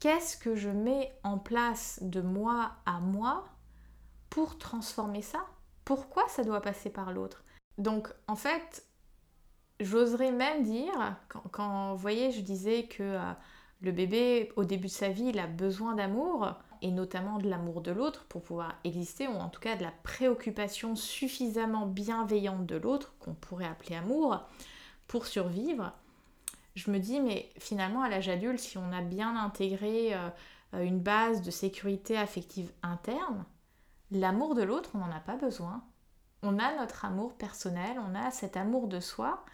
[0.00, 3.44] qu'est-ce que je mets en place de moi à moi
[4.30, 5.46] pour transformer ça?
[5.84, 7.44] Pourquoi ça doit passer par l'autre?
[7.78, 8.84] Donc en fait,
[9.78, 11.16] j'oserais même dire,
[11.52, 13.32] quand, vous voyez, je disais que euh,
[13.80, 17.82] le bébé, au début de sa vie, il a besoin d'amour, et notamment de l'amour
[17.82, 22.76] de l'autre pour pouvoir exister, ou en tout cas de la préoccupation suffisamment bienveillante de
[22.76, 24.40] l'autre, qu'on pourrait appeler amour,
[25.06, 25.92] pour survivre.
[26.74, 30.30] Je me dis, mais finalement, à l'âge adulte, si on a bien intégré euh,
[30.84, 33.44] une base de sécurité affective interne,
[34.12, 35.84] L'amour de l'autre, on n'en a pas besoin.
[36.42, 39.44] On a notre amour personnel, on a cet amour de soi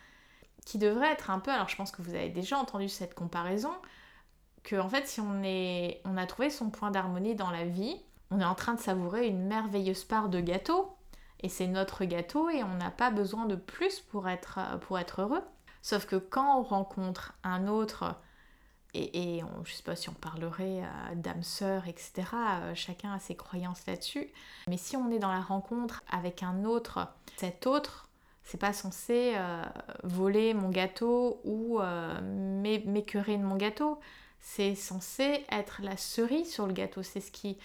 [0.65, 3.73] qui devrait être un peu, alors je pense que vous avez déjà entendu cette comparaison,
[4.65, 8.01] que en fait si on, est, on a trouvé son point d'harmonie dans la vie,
[8.31, 10.97] on est en train de savourer une merveilleuse part de gâteau,
[11.41, 15.21] et c'est notre gâteau et on n'a pas besoin de plus pour être, pour être
[15.21, 15.43] heureux.
[15.87, 18.17] Sauf que quand on rencontre un autre
[18.93, 22.25] et, je ne sais pas si on parlerait euh, d'âme sœur, etc.
[22.35, 24.27] Euh, chacun a ses croyances là-dessus.
[24.67, 28.09] Mais si on est dans la rencontre avec un autre, cet autre,
[28.43, 29.63] c'est pas censé euh,
[30.03, 34.01] voler mon gâteau ou m'écœurer de mon gâteau.
[34.41, 37.05] C'est censé être la cerise sur le gâteau.
[37.05, 37.59] C'est ce qui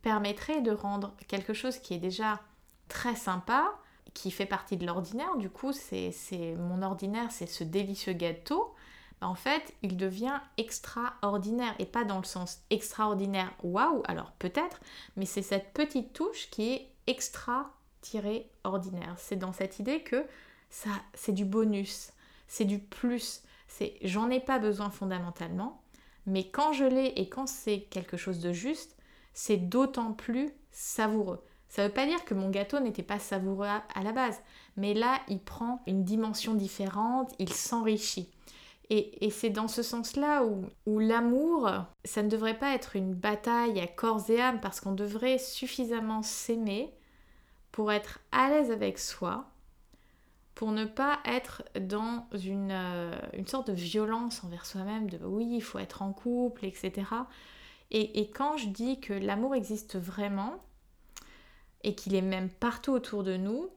[0.00, 2.40] permettrait de rendre quelque chose qui est déjà
[2.88, 3.74] très sympa,
[4.20, 5.36] qui fait partie de l'ordinaire.
[5.36, 6.12] Du coup, c'est
[6.58, 8.74] mon ordinaire, c'est ce délicieux gâteau
[9.20, 11.74] en fait, il devient extraordinaire.
[11.78, 14.80] Et pas dans le sens extraordinaire, waouh, alors peut-être,
[15.16, 19.14] mais c'est cette petite touche qui est extra-ordinaire.
[19.18, 20.24] C'est dans cette idée que
[20.70, 22.12] ça, c'est du bonus,
[22.46, 23.42] c'est du plus.
[23.66, 25.82] C'est j'en ai pas besoin fondamentalement,
[26.26, 28.96] mais quand je l'ai et quand c'est quelque chose de juste,
[29.34, 31.42] c'est d'autant plus savoureux.
[31.68, 34.40] Ça ne veut pas dire que mon gâteau n'était pas savoureux à la base,
[34.76, 38.30] mais là, il prend une dimension différente, il s'enrichit.
[38.90, 40.44] Et, c'est dans ce sens-là
[40.86, 41.70] où, l'amour,
[42.04, 46.22] ça ne devrait pas être une bataille à corps et âme parce qu'on devrait suffisamment
[46.22, 46.94] s'aimer
[47.70, 49.44] pour être à l'aise avec soi,
[50.54, 53.12] pour ne pas être dans une, euh,
[53.46, 56.92] sorte de violence envers soi-même, de oui, il faut être en couple, etc.
[57.90, 60.64] Et, et quand je dis que l'amour existe vraiment
[61.84, 63.68] et qu'il est même partout autour de nous,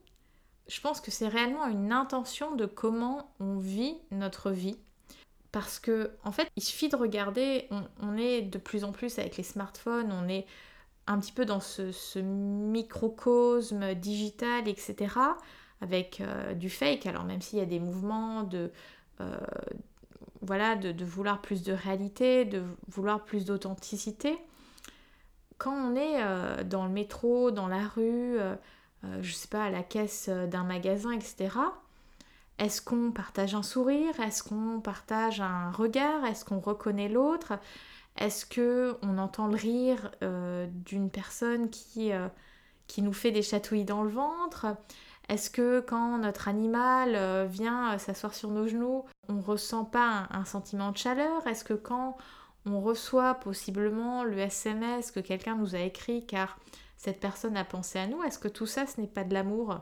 [0.68, 4.76] je pense que c'est réellement une intention de comment on vit notre vie
[5.52, 7.68] parce que, en fait, il suffit de regarder,
[8.00, 10.46] on, est de plus en plus avec les smartphones, on est
[11.06, 15.14] un petit peu dans ce, microcosme digital, etc.,
[15.82, 17.04] avec euh, du fake.
[17.04, 18.70] Alors, même s'il y a des mouvements de.
[19.20, 19.36] Euh,
[20.40, 24.36] voilà, de, vouloir plus de réalité, de vouloir plus d'authenticité.
[25.62, 28.38] Quand on est euh, dans le métro, dans la rue,
[29.20, 31.50] je sais pas, à la caisse d'un magasin, etc.,
[32.58, 34.20] est-ce qu'on partage un sourire?
[34.20, 36.24] Est-ce qu'on partage un regard?
[36.24, 37.54] Est-ce qu'on reconnaît l'autre?
[38.16, 42.28] Est-ce que on entend le rire euh, d'une personne qui, euh,
[42.86, 44.66] qui nous fait des chatouilles dans le ventre?
[45.28, 50.40] Est-ce que quand notre animal euh, vient s'asseoir sur nos genoux, on ressent pas un,
[50.40, 51.46] un sentiment de chaleur?
[51.46, 52.16] Est-ce que quand
[52.66, 56.58] on reçoit possiblement le SMS que quelqu'un nous a écrit car
[56.96, 59.80] cette personne a pensé à nous, est-ce que tout ça ce n'est pas de l'amour?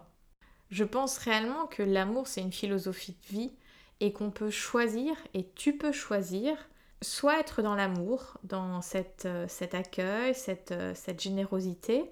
[0.71, 3.53] Je pense réellement que l'amour, c'est une philosophie de vie
[4.01, 6.57] et qu'on peut choisir, et tu peux choisir,
[7.03, 8.81] soit être dans l'amour, dans
[9.25, 12.05] euh, cet accueil, cette, euh, cette générosité,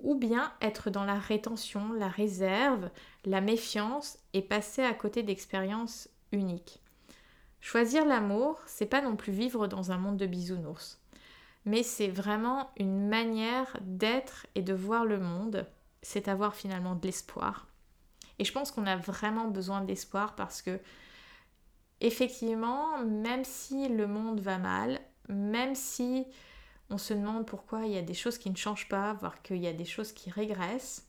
[0.00, 2.90] ou bien être dans la rétention, la réserve,
[3.24, 6.83] la méfiance et passer à côté d'expériences uniques.
[7.64, 11.00] Choisir l'amour, c'est pas non plus vivre dans un monde de bisounours,
[11.64, 15.66] mais c'est vraiment une manière d'être et de voir le monde,
[16.02, 17.66] c'est avoir finalement de l'espoir.
[18.38, 20.78] Et je pense qu'on a vraiment besoin d'espoir parce que
[22.02, 25.00] effectivement, même si le monde va mal,
[25.30, 26.26] même si
[26.90, 29.56] on se demande pourquoi il y a des choses qui ne changent pas, voire qu'il
[29.56, 31.08] y a des choses qui régressent,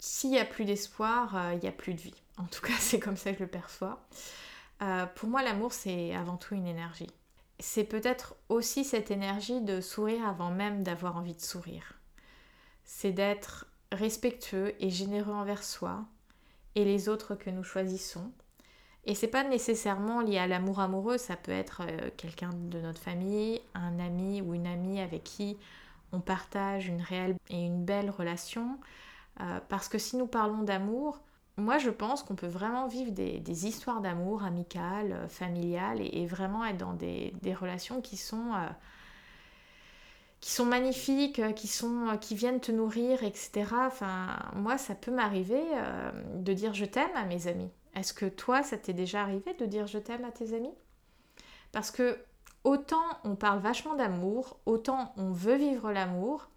[0.00, 2.22] s'il n'y a plus d'espoir, euh, il n'y a plus de vie.
[2.38, 4.04] En tout cas, c'est comme ça que je le perçois.
[4.82, 7.10] Euh, pour moi, l'amour, c'est avant tout une énergie.
[7.58, 11.94] C'est peut-être aussi cette énergie de sourire avant même d'avoir envie de sourire.
[12.84, 16.04] C'est d'être respectueux et généreux envers soi
[16.74, 18.30] et les autres que nous choisissons
[19.06, 23.00] et c'est pas nécessairement lié à l'amour amoureux, ça peut être euh, quelqu'un de notre
[23.00, 25.56] famille, un ami ou une amie avec qui
[26.12, 28.78] on partage une réelle et une belle relation.
[29.40, 31.20] Euh, parce que si nous parlons d'amour,
[31.56, 36.64] moi je pense qu'on peut vraiment vivre des, histoires d'amour amicales, euh, familiales et, vraiment
[36.64, 38.52] être dans des, relations qui sont,
[40.40, 43.64] qui sont magnifiques, qui, sont, qui viennent te nourrir, etc.
[43.86, 45.62] Enfin, moi ça peut m'arriver
[46.34, 47.70] de dire je t'aime à mes amis.
[47.96, 50.74] Est-ce que toi, ça t'est déjà arrivé de dire je t'aime à tes amis?
[51.72, 52.18] Parce que
[52.62, 56.50] autant on parle vachement d'amour, autant on veut vivre l'amour,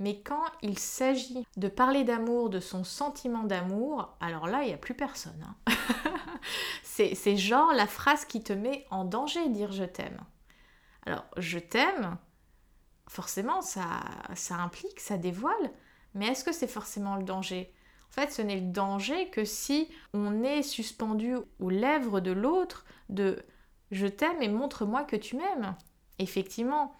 [0.00, 4.74] mais quand il s'agit de parler d'amour, de son sentiment d'amour, alors là, il n'y
[4.74, 5.46] a plus personne.
[5.68, 5.72] Hein.
[6.82, 10.20] c'est genre la phrase qui te met en danger, dire je t'aime.
[11.06, 12.16] Alors, je t'aime,
[13.08, 14.00] forcément, ça,
[14.34, 15.70] ça implique, ça dévoile,
[16.14, 17.72] mais est-ce que c'est forcément le danger?
[18.08, 22.84] En fait, ce n'est le danger que si on est suspendu aux lèvres de l'autre
[23.08, 23.44] de
[23.90, 25.76] je t'aime et montre-moi que tu m'aimes.
[26.18, 26.96] Effectivement,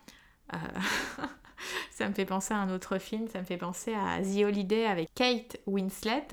[0.52, 0.56] euh,
[1.90, 4.86] ça me fait penser à un autre film, ça me fait penser à The Holiday
[4.86, 6.28] avec Kate Winslet.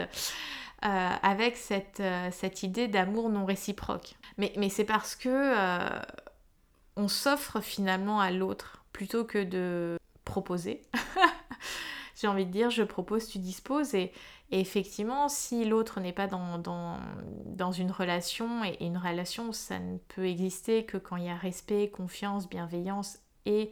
[0.85, 4.13] Euh, avec cette, euh, cette idée d'amour non réciproque.
[4.37, 5.99] Mais, mais c'est parce que
[6.95, 10.81] on s'offre finalement à l'autre plutôt que de proposer.
[12.19, 13.93] J'ai envie de dire, je propose, tu disposes.
[13.93, 14.11] Et,
[14.49, 20.25] effectivement, si l'autre n'est pas dans, dans, une relation, et, une relation, ça ne peut
[20.25, 23.69] exister que quand il y a respect, confiance, bienveillance et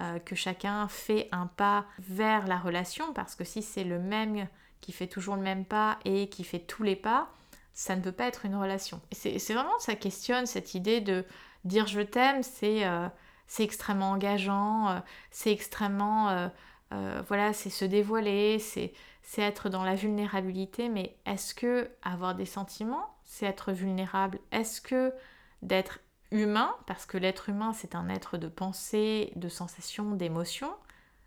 [0.00, 4.48] euh, que chacun fait un pas vers la relation, parce que si c'est le même
[4.80, 7.28] qui fait toujours le même pas et qui fait tous les pas,
[7.72, 9.00] ça ne peut pas être une relation.
[9.12, 11.24] C'est vraiment, ça questionne cette idée de
[11.64, 13.08] dire je t'aime, c'est euh,
[13.58, 14.98] extrêmement engageant, euh,
[15.30, 16.50] c'est extrêmement...
[17.26, 22.44] voilà, c'est se dévoiler, c'est c'est être dans la vulnérabilité, mais est-ce que avoir des
[22.44, 24.38] sentiments, c'est être vulnérable?
[24.50, 25.14] Est-ce que
[25.62, 26.00] d'être
[26.32, 30.74] humain, parce que l'être humain c'est un être de pensée, de sensations, d'émotions,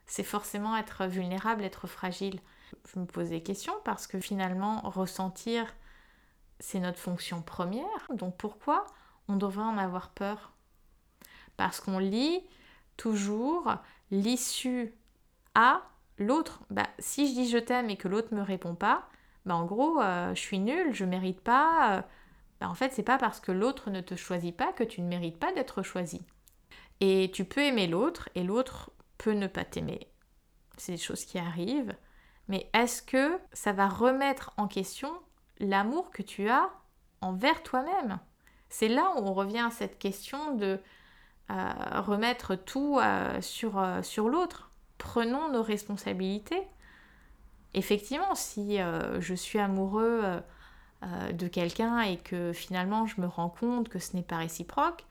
[0.05, 2.39] c'est forcément être vulnérable, être fragile.
[2.93, 5.73] Je me pose des questions parce que finalement ressentir
[6.59, 8.85] c'est notre fonction première, donc pourquoi
[9.27, 10.53] on devrait en avoir peur?
[11.57, 12.41] Parce qu'on lit
[12.97, 13.75] toujours
[14.11, 14.93] l'issue
[15.53, 15.81] à
[16.17, 19.09] l'autre, bah, si je dis je t'aime et que l'autre me répond pas,
[19.45, 21.97] bah, en gros, euh, je suis nulle, je mérite pas.
[21.97, 22.01] Euh,
[22.59, 25.07] bah, en fait, c'est pas parce que l'autre ne te choisit pas que tu ne
[25.07, 26.21] mérites pas d'être choisi.
[27.01, 30.07] Et tu peux aimer l'autre et l'autre peut ne pas t'aimer.
[30.77, 31.95] C'est des choses qui arrivent.
[32.47, 35.11] Mais est-ce que ça va remettre en question
[35.59, 36.69] l'amour que tu as
[37.21, 38.19] envers toi-même?
[38.69, 40.79] C'est là où on revient à cette question de
[41.51, 42.99] euh, remettre tout
[43.41, 46.67] sur, sur l'autre prenons nos responsabilités.
[47.73, 50.21] Effectivement, si euh, je suis amoureux
[51.03, 54.37] euh, euh, de quelqu'un et que finalement je me rends compte que ce n'est pas
[54.37, 55.05] réciproque,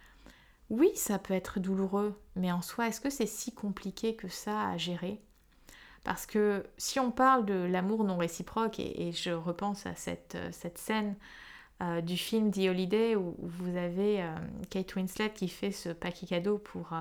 [0.70, 4.68] oui, ça peut être douloureux, mais en soi, est-ce que c'est si compliqué que ça
[4.68, 5.20] à gérer?
[6.04, 10.78] Parce que si on parle de l'amour non réciproque, et, je repense à cette, cette
[10.78, 11.16] scène
[12.02, 14.26] du film The Holiday où, vous avez
[14.70, 16.92] Kate Winslet qui fait ce paquet cadeau pour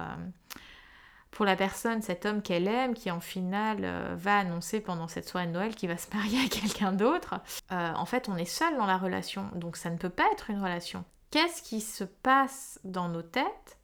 [1.34, 5.28] pour la personne, cet homme qu'elle aime, qui en finale euh, va annoncer pendant cette
[5.28, 7.36] soirée de Noël qu'il va se marier à quelqu'un d'autre,
[7.72, 10.52] euh, en fait on est seul dans la relation, donc ça ne peut pas être
[10.52, 11.04] une relation.
[11.32, 13.80] Qu'est-ce qui se passe dans nos têtes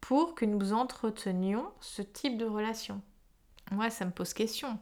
[0.00, 3.02] pour que nous entretenions ce type de relation?
[3.70, 4.78] Moi ça me pose question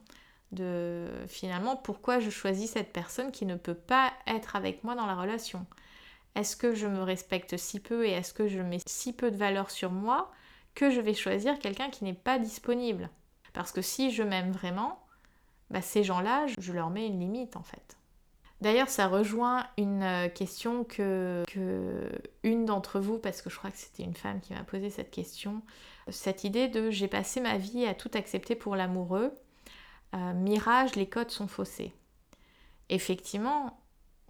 [0.53, 5.07] de finalement pourquoi je choisis cette personne qui ne peut pas être avec moi dans
[5.07, 5.67] la relation?
[6.37, 9.37] Est-ce que je me respecte si peu et est-ce que je mets si peu de
[9.37, 10.31] valeur sur moi
[10.77, 13.11] que je vais choisir quelqu'un qui n'est pas disponible.
[13.53, 15.01] Parce que si je m'aime vraiment,
[15.71, 17.97] bah, ces gens-là, je leur mets une limite en fait.
[18.61, 21.45] D'ailleurs, ça rejoint une euh, question que,
[22.43, 25.11] une d'entre vous, parce que je crois que c'était une femme qui m'a posé cette
[25.11, 25.61] question,
[26.09, 29.35] cette idée de j'ai passé ma vie à tout accepter pour l'amoureux,
[30.15, 31.93] euh, mirage, les codes sont faussés.
[32.89, 33.79] Effectivement,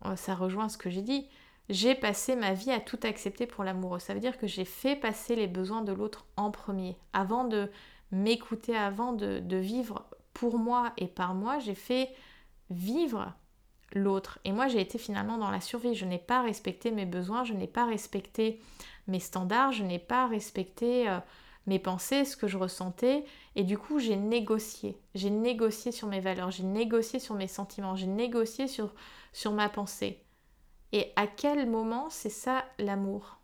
[0.06, 1.28] euh, ça rejoint ce que j'ai dit.
[1.68, 3.98] J'ai passé ma vie à tout accepter pour l'amoureux.
[3.98, 6.96] Ça veut dire que j'ai fait passer les besoins de l'autre en premier.
[7.12, 7.70] Avant de
[8.12, 12.10] m'écouter, avant de, vivre pour moi et par moi, j'ai fait
[12.70, 13.32] vivre
[13.92, 14.38] l'autre.
[14.44, 15.94] Et moi, j'ai été finalement dans la survie.
[15.94, 18.60] Je n'ai pas respecté mes besoins, je n'ai pas respecté
[19.08, 21.18] mes standards, je n'ai pas respecté euh,
[21.66, 23.24] mes pensées, ce que je ressentais.
[23.56, 25.00] Et du coup, j'ai négocié.
[25.16, 28.94] J'ai négocié sur mes valeurs, j'ai négocié sur mes sentiments, j'ai négocié sur,
[29.32, 30.25] sur ma pensée.
[30.92, 33.38] Et à quel moment c'est ça l'amour?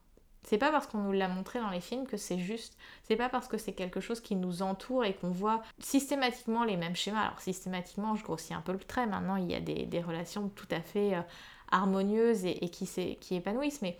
[0.45, 2.76] C'est pas parce qu'on nous l'a montré dans les films que c'est juste.
[3.05, 6.76] C'est pas parce que c'est quelque chose qui nous entoure et qu'on voit systématiquement les
[6.76, 7.22] mêmes schémas.
[7.22, 9.07] Alors systématiquement, je grossis un peu le trait.
[9.07, 11.22] Maintenant, il y a des, relations tout à fait euh,
[11.70, 13.82] harmonieuses et, qui, épanouissent.
[13.82, 13.97] Mais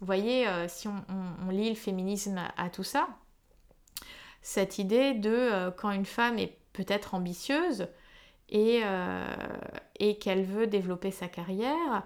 [0.00, 3.08] vous voyez, euh, si on, lit le féminisme à, tout ça,
[4.40, 7.86] cette idée de euh, quand une femme est peut-être ambitieuse
[8.48, 8.82] et
[10.20, 12.04] qu'elle veut développer sa carrière,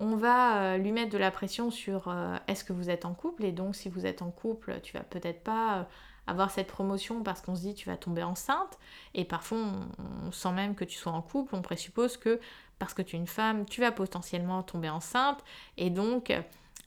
[0.00, 3.14] on va euh, lui mettre de la pression sur euh, est-ce que vous êtes en
[3.14, 3.44] couple?
[3.44, 5.82] Et donc si vous êtes en couple tu vas peut-être pas euh,
[6.26, 8.78] avoir cette promotion parce qu'on se dit tu vas tomber enceinte.
[9.14, 11.54] Et parfois on, même que tu sois en couple.
[11.54, 12.40] On présuppose que
[12.78, 15.42] parce que tu es une femme tu vas potentiellement tomber enceinte.
[15.76, 16.32] Et donc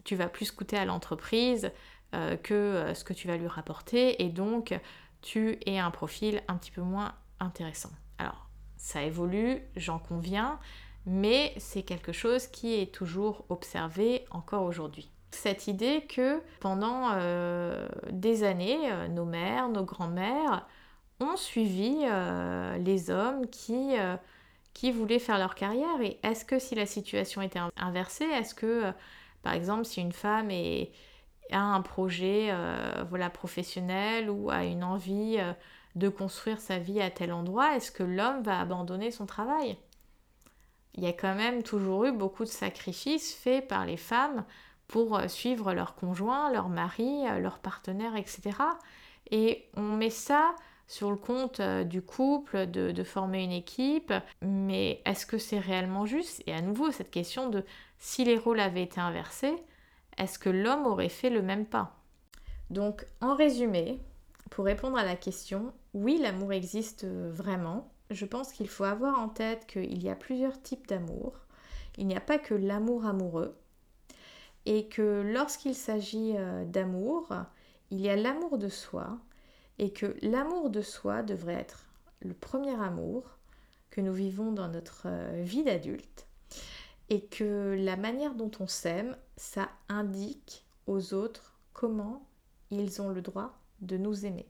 [0.04, 1.72] tu vas plus coûter à l'entreprise
[2.44, 4.22] que ce que tu vas lui rapporter.
[4.24, 4.80] Et donc
[5.22, 7.92] tu es un profil un petit peu moins intéressant.
[8.20, 8.48] Alors
[8.78, 10.60] ça évolue j'en conviens
[11.06, 15.10] mais c'est quelque chose qui est toujours observé encore aujourd'hui.
[15.32, 20.68] Cette idée que pendant euh, des années, euh, nos mères, nos grands-mères
[21.20, 23.94] ont suivi euh, les hommes qui,
[24.74, 26.02] qui voulaient faire leur carrière.
[26.02, 28.92] Et est-ce que si la situation était inversée, est-ce que,
[29.44, 30.50] par exemple, si une femme
[31.52, 32.52] a un projet
[33.08, 35.38] voilà, professionnel ou a une envie
[35.96, 39.78] de construire sa vie à tel endroit, est-ce que l'homme va abandonner son travail?
[40.96, 44.44] Il y a quand même toujours eu beaucoup de sacrifices faits par les femmes
[44.88, 48.52] pour euh, suivre leur conjoint, leur mari, euh, leur partenaire, etc.
[49.32, 50.54] Et on met ça
[50.88, 56.06] sur le compte euh, du couple, de, former une équipe, mais est-ce que c'est réellement
[56.06, 56.44] juste?
[56.46, 57.64] Et à nouveau, cette question de
[58.00, 59.56] si les rôles avaient été inversés,
[60.18, 61.96] est-ce que l'homme aurait fait le même pas?
[62.70, 64.02] Donc, en résumé,
[64.50, 69.30] pour répondre à la question, oui, l'amour existe vraiment, je pense qu'il faut avoir en
[69.30, 71.34] tête qu'il y a plusieurs types d'amour.
[71.98, 73.58] Il n'y a pas que l'amour amoureux.
[74.66, 77.30] Et que lorsqu'il s'agit euh, d'amour,
[77.90, 79.18] il y a l'amour de soi.
[79.80, 81.86] Et que l'amour de soi devrait être
[82.20, 83.24] le premier amour
[83.90, 86.28] que nous vivons dans notre euh, vie d'adulte.
[87.10, 92.26] Et que la manière dont on s'aime, ça indique aux autres comment
[92.70, 94.48] ils ont le droit de nous aimer.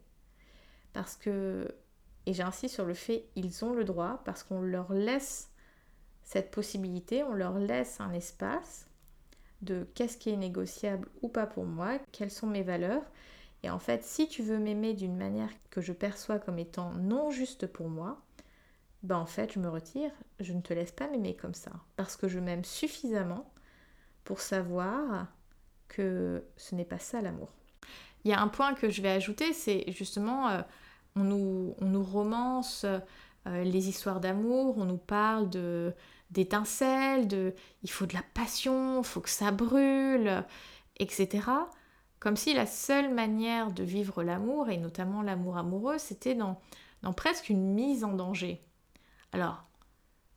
[0.93, 1.67] Parce que
[2.25, 5.51] et j'insiste sur le fait ils ont le droit parce qu'on leur laisse
[6.23, 8.87] cette possibilité, on leur laisse un espace
[9.61, 13.03] de qu'est-ce qui est négociable ou pas pour moi, quelles sont mes valeurs.
[13.63, 17.29] Et en fait, si tu veux m'aimer d'une manière que je perçois comme étant non
[17.29, 18.21] juste pour moi,
[19.03, 21.71] ben en fait, je me retire, je ne te laisse pas m'aimer comme ça.
[21.95, 23.51] Parce que je m'aime suffisamment
[24.23, 25.27] pour savoir
[25.87, 27.49] que ce n'est pas ça l'amour.
[28.23, 30.61] Il y a un point que je vais ajouter, c'est justement euh,
[31.15, 35.93] on nous, romance euh, les histoires d'amour, on nous parle de
[36.29, 37.53] d'étincelles, de
[37.83, 40.45] il faut de la passion, il faut que ça brûle,
[40.97, 41.41] etc.
[42.19, 46.59] Comme si la seule manière de vivre l'amour, et notamment l'amour amoureux, c'était dans,
[47.01, 48.61] dans presque une mise en danger.
[49.33, 49.65] Alors,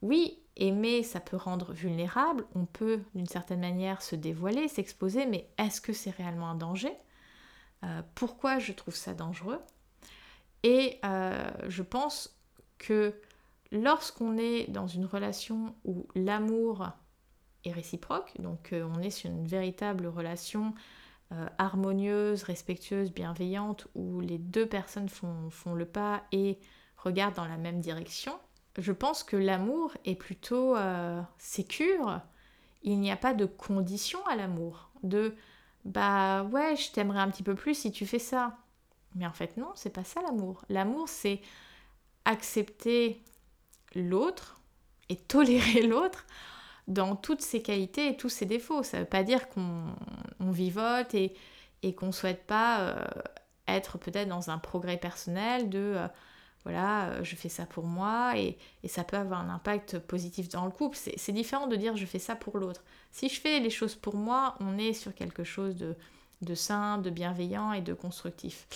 [0.03, 5.49] oui, aimer, ça peut rendre vulnérable, on peut d'une certaine manière se dévoiler, s'exposer, mais
[5.59, 6.93] est-ce que c'est réellement un danger?
[7.85, 9.61] Euh, Pourquoi je trouve ça dangereux?
[10.65, 12.35] Et euh, je pense
[12.79, 13.15] que
[13.71, 16.89] lorsqu'on est dans une relation où l'amour
[17.65, 20.75] est réciproque, donc euh, on est sur une véritable relation
[21.33, 26.59] euh, harmonieuse, respectueuse, bienveillante, où les deux personnes font, le pas et
[26.97, 28.33] regardent dans la même direction,
[28.79, 30.75] je pense que l'amour est plutôt
[31.39, 32.21] sécure.
[32.83, 34.91] Il n'y a pas de condition à l'amour.
[35.05, 35.35] De
[35.85, 38.57] bah ouais, je t'aimerais un petit peu plus si tu fais ça.
[39.15, 40.65] Mais en fait, non, c'est pas ça l'amour.
[40.69, 41.41] L'amour, c'est
[42.25, 43.23] accepter
[43.95, 44.61] l'autre
[45.09, 46.27] et tolérer l'autre
[46.89, 48.83] dans toutes ses qualités et tous ses défauts.
[48.83, 49.95] Ça veut pas dire qu'on
[50.41, 51.35] vivote et,
[51.83, 53.05] et qu'on souhaite pas euh,
[53.69, 56.09] être peut-être dans un progrès personnel de euh,
[56.65, 58.57] voilà, euh, je fais ça pour moi et,
[58.89, 60.97] ça peut avoir un impact positif dans le couple.
[61.17, 62.83] C'est différent de dire je fais ça pour l'autre.
[63.11, 65.77] Si je fais les choses pour moi, on est sur quelque chose
[66.43, 68.67] de sain, de bienveillant et de constructif.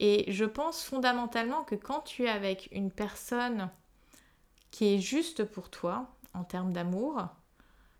[0.00, 3.70] Et je pense fondamentalement que quand tu es avec une personne
[4.70, 7.28] qui est juste pour toi en termes d'amour,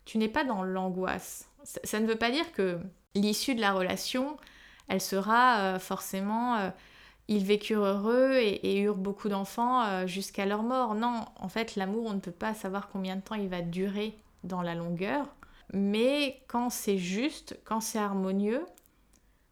[0.07, 1.49] tu n'es pas dans l'angoisse.
[1.85, 2.81] Ça, ne veut pas dire que
[3.15, 4.39] l'issue de la relation,
[4.89, 6.71] elle sera euh, forcément euh,
[7.31, 10.97] ils vécurent heureux et, eurent beaucoup d'enfants euh, jusqu'à leur mort.
[10.97, 14.19] Non, en fait, l'amour, on ne peut pas savoir combien de temps il va durer
[14.43, 15.29] dans la longueur.
[15.73, 18.67] Mais quand c'est juste, quand c'est harmonieux,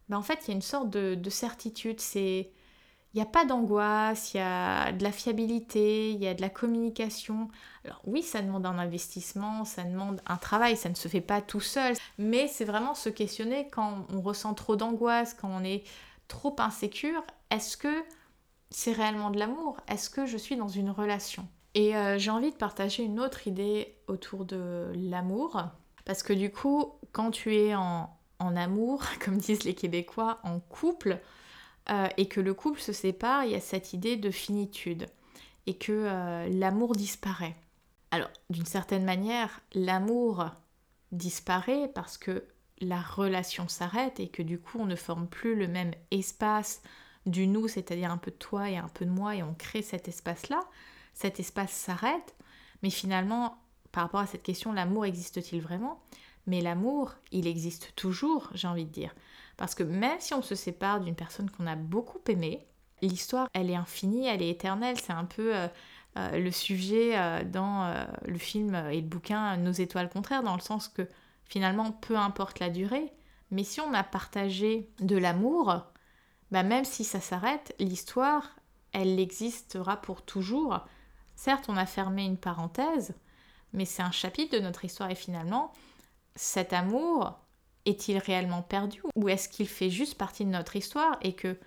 [0.09, 1.99] ben en fait, il y a une sorte de, certitude.
[2.01, 2.51] C'est
[3.13, 6.41] il n'y a pas d'angoisse, il y a de la fiabilité, il y a de
[6.41, 7.49] la communication.
[7.83, 11.41] Alors oui, ça demande un investissement, ça demande un travail, ça ne se fait pas
[11.41, 15.83] tout seul, mais c'est vraiment se questionner quand on ressent trop d'angoisse, quand on est
[16.27, 18.03] trop insécure, est-ce que
[18.69, 19.77] c'est réellement de l'amour?
[19.87, 21.47] Est-ce que je suis dans une relation?
[21.73, 25.63] Et euh, j'ai envie de partager une autre idée autour de l'amour,
[26.05, 31.19] parce que du coup, quand tu es en, amour, comme disent les Québécois, en couple,
[31.89, 35.07] euh, et que le couple se sépare, il y a cette idée de finitude,
[35.65, 37.55] et que euh, l'amour disparaît.
[38.11, 40.49] Alors, d'une certaine manière, l'amour
[41.11, 42.43] disparaît parce que
[42.81, 46.81] la relation s'arrête et que du coup on ne forme plus le même espace
[47.25, 49.81] du nous, c'est-à-dire un peu de toi et un peu de moi, et on crée
[49.81, 50.61] cet espace-là,
[51.13, 52.35] cet espace s'arrête,
[52.81, 53.57] mais finalement,
[53.91, 56.01] par rapport à cette question, l'amour existe-t-il vraiment?
[56.47, 59.13] Mais l'amour, il existe toujours, j'ai envie de dire.
[59.57, 62.65] Parce que même si on se sépare d'une personne qu'on a beaucoup aimée,
[63.01, 65.55] l'histoire, elle est infinie, elle est éternelle, c'est un peu...
[65.55, 65.67] Euh,
[66.17, 67.93] euh, le sujet euh, dans
[68.25, 71.07] le film et le bouquin Nos étoiles contraires, dans le sens que
[71.45, 73.13] finalement, peu importe la durée,
[73.51, 75.83] mais si on a partagé de l'amour,
[76.51, 78.55] bah même si ça s'arrête, l'histoire,
[78.91, 80.79] elle existera pour toujours.
[81.35, 83.15] Certes, on a fermé une parenthèse,
[83.73, 85.71] mais c'est un chapitre de notre histoire et finalement,
[86.39, 87.37] cet amour
[87.85, 91.59] est-il réellement perdu ou est-ce qu'il fait juste partie de notre histoire et que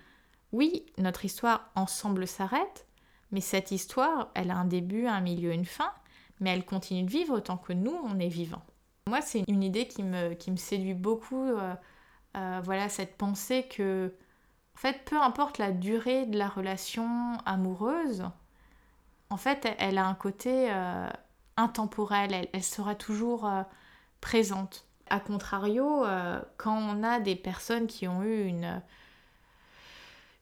[0.51, 2.87] oui, notre histoire ensemble s'arrête,
[3.31, 5.91] mais cette histoire, elle a un début, un milieu, une fin,
[6.39, 8.63] mais elle continue de vivre tant que nous, on est vivants.
[9.07, 11.45] Moi, c'est une idée qui me, qui me séduit beaucoup.
[11.45, 11.75] Euh,
[12.35, 14.11] euh, voilà, cette pensée que,
[14.75, 18.23] en fait, peu importe la durée de la relation amoureuse,
[19.29, 21.09] en fait, elle, a un côté euh,
[21.57, 22.47] intemporel.
[22.51, 23.47] Elle, sera toujours
[24.23, 24.85] présente.
[25.09, 26.05] A contrario,
[26.57, 28.81] quand on a des personnes qui ont eu une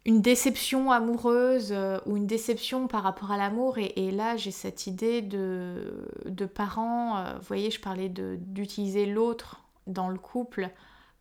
[0.05, 3.77] une déception amoureuse euh, ou une déception par rapport à l'amour.
[3.77, 9.63] Et, là, j'ai cette idée de, de parents, euh, vous voyez, je parlais d'utiliser l'autre
[9.87, 10.69] dans le couple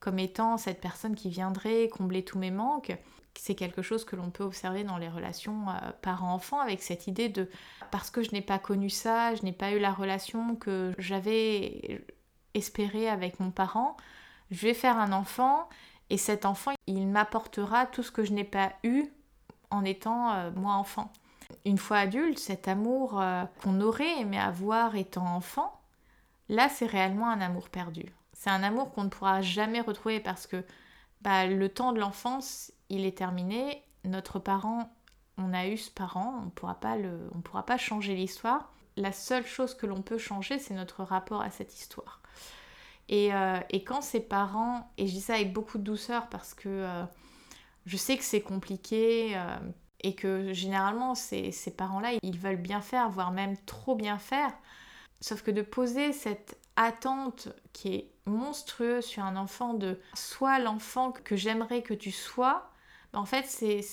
[0.01, 2.97] comme étant cette personne qui viendrait combler tous mes manques.
[3.35, 7.29] C'est quelque chose que l'on peut observer dans les relations euh, parents-enfants avec cette idée
[7.29, 7.49] de
[7.91, 12.03] parce que je n'ai pas connu ça, je n'ai pas eu la relation que j'avais
[12.55, 13.97] espérée avec mon parent,
[14.51, 15.69] je vais faire un enfant
[16.11, 19.05] et cet enfant, il m'apportera tout ce que je n'ai pas eu
[19.71, 21.13] en étant euh, moi enfant.
[21.65, 25.81] Une fois adulte, cet amour euh, qu'on aurait aimé avoir étant enfant,
[26.49, 28.07] là c'est réellement un amour perdu.
[28.33, 30.65] C'est un amour qu'on ne pourra jamais retrouver parce que
[31.21, 33.85] bah, le temps de l'enfance, il est terminé.
[34.05, 34.91] Notre parent,
[35.39, 38.73] on a eu ce parent, on ne pourra pas changer l'histoire.
[38.97, 42.20] La seule chose que l'on peut changer, c'est notre rapport à cette histoire.
[43.13, 46.69] Euh, et, quand ses parents, et je dis ça avec beaucoup de douceur parce que
[46.69, 47.05] euh,
[47.87, 49.57] je sais que c'est compliqué euh,
[50.01, 54.53] et que généralement ces, parents-là, ils veulent bien faire, voire même trop bien faire.
[55.21, 61.11] Sauf que de poser cette attente qui est monstrueuse sur un enfant de soit l'enfant
[61.11, 62.71] que j'aimerais que tu sois,
[63.13, 63.85] ben, en fait c'est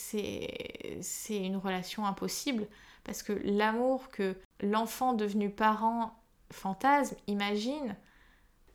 [1.30, 2.68] une relation impossible
[3.04, 6.14] parce que l'amour que l'enfant devenu parent
[6.52, 7.96] fantasme imagine,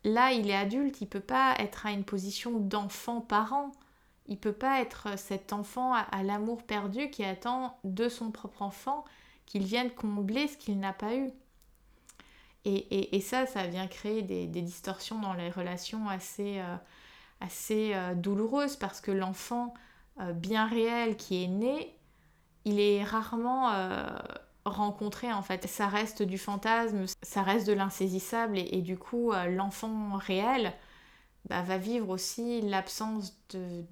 [0.05, 3.72] Là, il est adulte, il peut pas être à une position d'enfant parent.
[4.26, 9.05] Il peut pas être cet enfant à, l'amour perdu qui attend de son propre enfant
[9.46, 11.30] qu'il vienne combler ce qu'il n'a pas eu.
[12.64, 16.76] Et, ça, ça vient créer des, distorsions dans les relations assez, euh,
[17.40, 19.74] assez euh, douloureuses parce que l'enfant
[20.20, 21.96] euh, bien réel qui est né,
[22.64, 23.72] il est rarement
[24.64, 25.66] rencontrer en fait.
[25.66, 30.72] Ça reste du fantasme, ça reste de l'insaisissable et, du coup euh, l'enfant réel
[31.48, 33.36] bah, va vivre aussi l'absence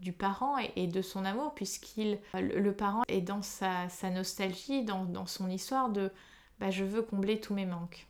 [0.01, 5.51] du parent et, de son amour puisqu'il le, parent est dans sa, nostalgie, dans, son
[5.51, 6.13] histoire de
[6.61, 8.07] bah, je veux combler tous mes manques.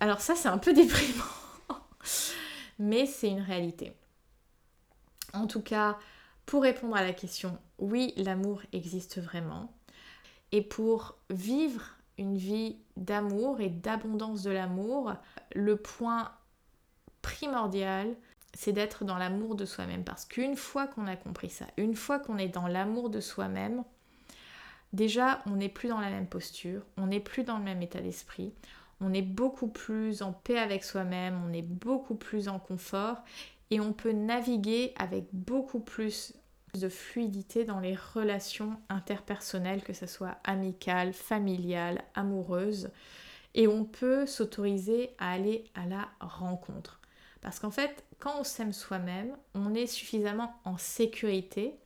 [0.00, 1.24] Alors ça c'est un peu déprimant
[2.78, 3.92] mais c'est une réalité.
[5.32, 5.98] En tout cas,
[6.46, 9.72] pour répondre à la question, oui, l'amour existe vraiment.
[10.52, 11.82] Et pour vivre
[12.16, 15.14] une vie d'amour et d'abondance de l'amour,
[15.54, 16.32] le point
[17.22, 18.14] primordial,
[18.54, 20.04] c'est d'être dans l'amour de soi-même.
[20.04, 23.84] Parce qu'une fois qu'on a compris ça, une fois qu'on est dans l'amour de soi-même,
[24.92, 28.00] déjà on n'est plus dans la même posture, on n'est plus dans le même état
[28.00, 28.52] d'esprit,
[29.00, 33.18] on est beaucoup plus en paix avec soi-même, on est beaucoup plus en confort
[33.70, 36.34] et on peut naviguer avec beaucoup plus
[36.74, 42.90] de fluidité dans les relations interpersonnelles, que ce soit amicales, familiales, amoureuses.
[43.54, 47.00] Et on peut s'autoriser à aller à la rencontre.
[47.40, 51.78] Parce qu'en fait, quand on s'aime soi-même, on est suffisamment en sécurité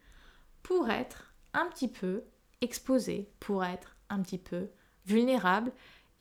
[0.63, 2.25] pour être un petit peu
[2.61, 4.69] exposé, pour être un petit peu
[5.07, 5.73] vulnérable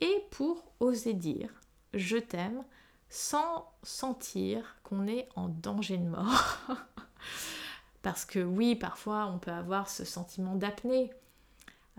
[0.01, 1.49] et pour oser dire
[1.93, 2.63] je t'aime
[3.09, 6.67] sans sentir qu'on est en danger de mort.
[8.01, 11.11] Parce que oui, parfois on peut avoir ce sentiment d'apnée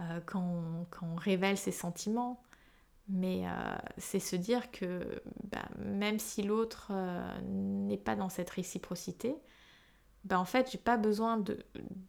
[0.00, 2.42] euh, quand, on, révèle ses sentiments.
[3.08, 3.50] Mais euh,
[3.98, 9.34] c'est se dire que bah, même si l'autre euh, n'est pas dans cette réciprocité,
[10.24, 11.58] bah, en fait, j'ai pas besoin de,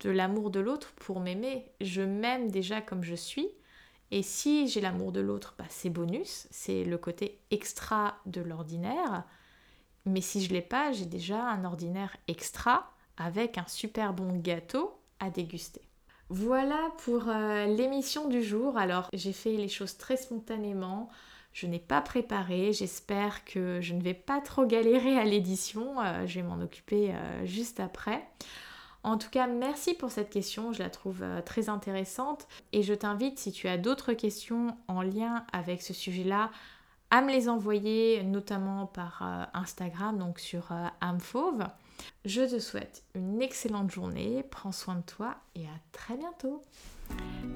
[0.04, 1.72] de l'amour de l'autre pour m'aimer.
[1.82, 3.50] Je m'aime déjà comme je suis.
[4.12, 9.26] Et si j'ai l'amour de l'autre, bah, c'est bonus, c'est le côté extra de l'ordinaire.
[10.06, 14.94] Mais si je l'ai pas, j'ai déjà un ordinaire extra avec un super bon gâteau
[15.20, 15.82] à déguster.
[16.30, 18.78] Voilà pour euh, l'émission du jour.
[18.78, 21.10] Alors j'ai fait les choses très spontanément.
[21.52, 22.74] Je n'ai pas préparé.
[22.74, 26.02] J'espère que je ne vais pas trop galérer à l'édition.
[26.02, 28.26] Euh, je vais m'en occuper euh, juste après.
[29.04, 33.38] En tout cas, merci pour cette question, je la trouve très intéressante et je t'invite,
[33.38, 36.52] si tu as d'autres questions en lien avec ce sujet-là,
[37.12, 40.70] à me les envoyer, notamment par Instagram, donc sur
[41.02, 41.66] Amfauve.
[42.26, 46.62] Je te souhaite une excellente journée, prends soin de toi et à très bientôt.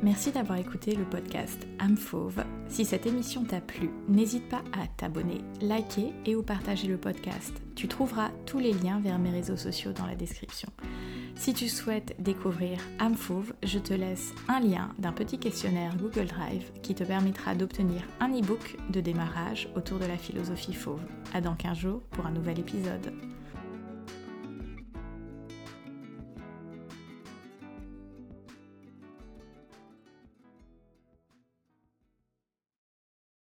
[0.03, 2.43] Merci d'avoir écouté le podcast Âme Fauve.
[2.67, 7.53] Si cette émission t'a plu, n'hésite pas à t'abonner, liker et ou partager le podcast.
[7.75, 10.69] Tu trouveras tous les liens vers mes réseaux sociaux dans la description.
[11.35, 16.25] Si tu souhaites découvrir Âme Fauve, je te laisse un lien d'un petit questionnaire Google
[16.27, 21.01] Drive qui te permettra d'obtenir un e-book de démarrage autour de la philosophie fauve.
[21.33, 23.13] À dans 15 jours pour un nouvel épisode.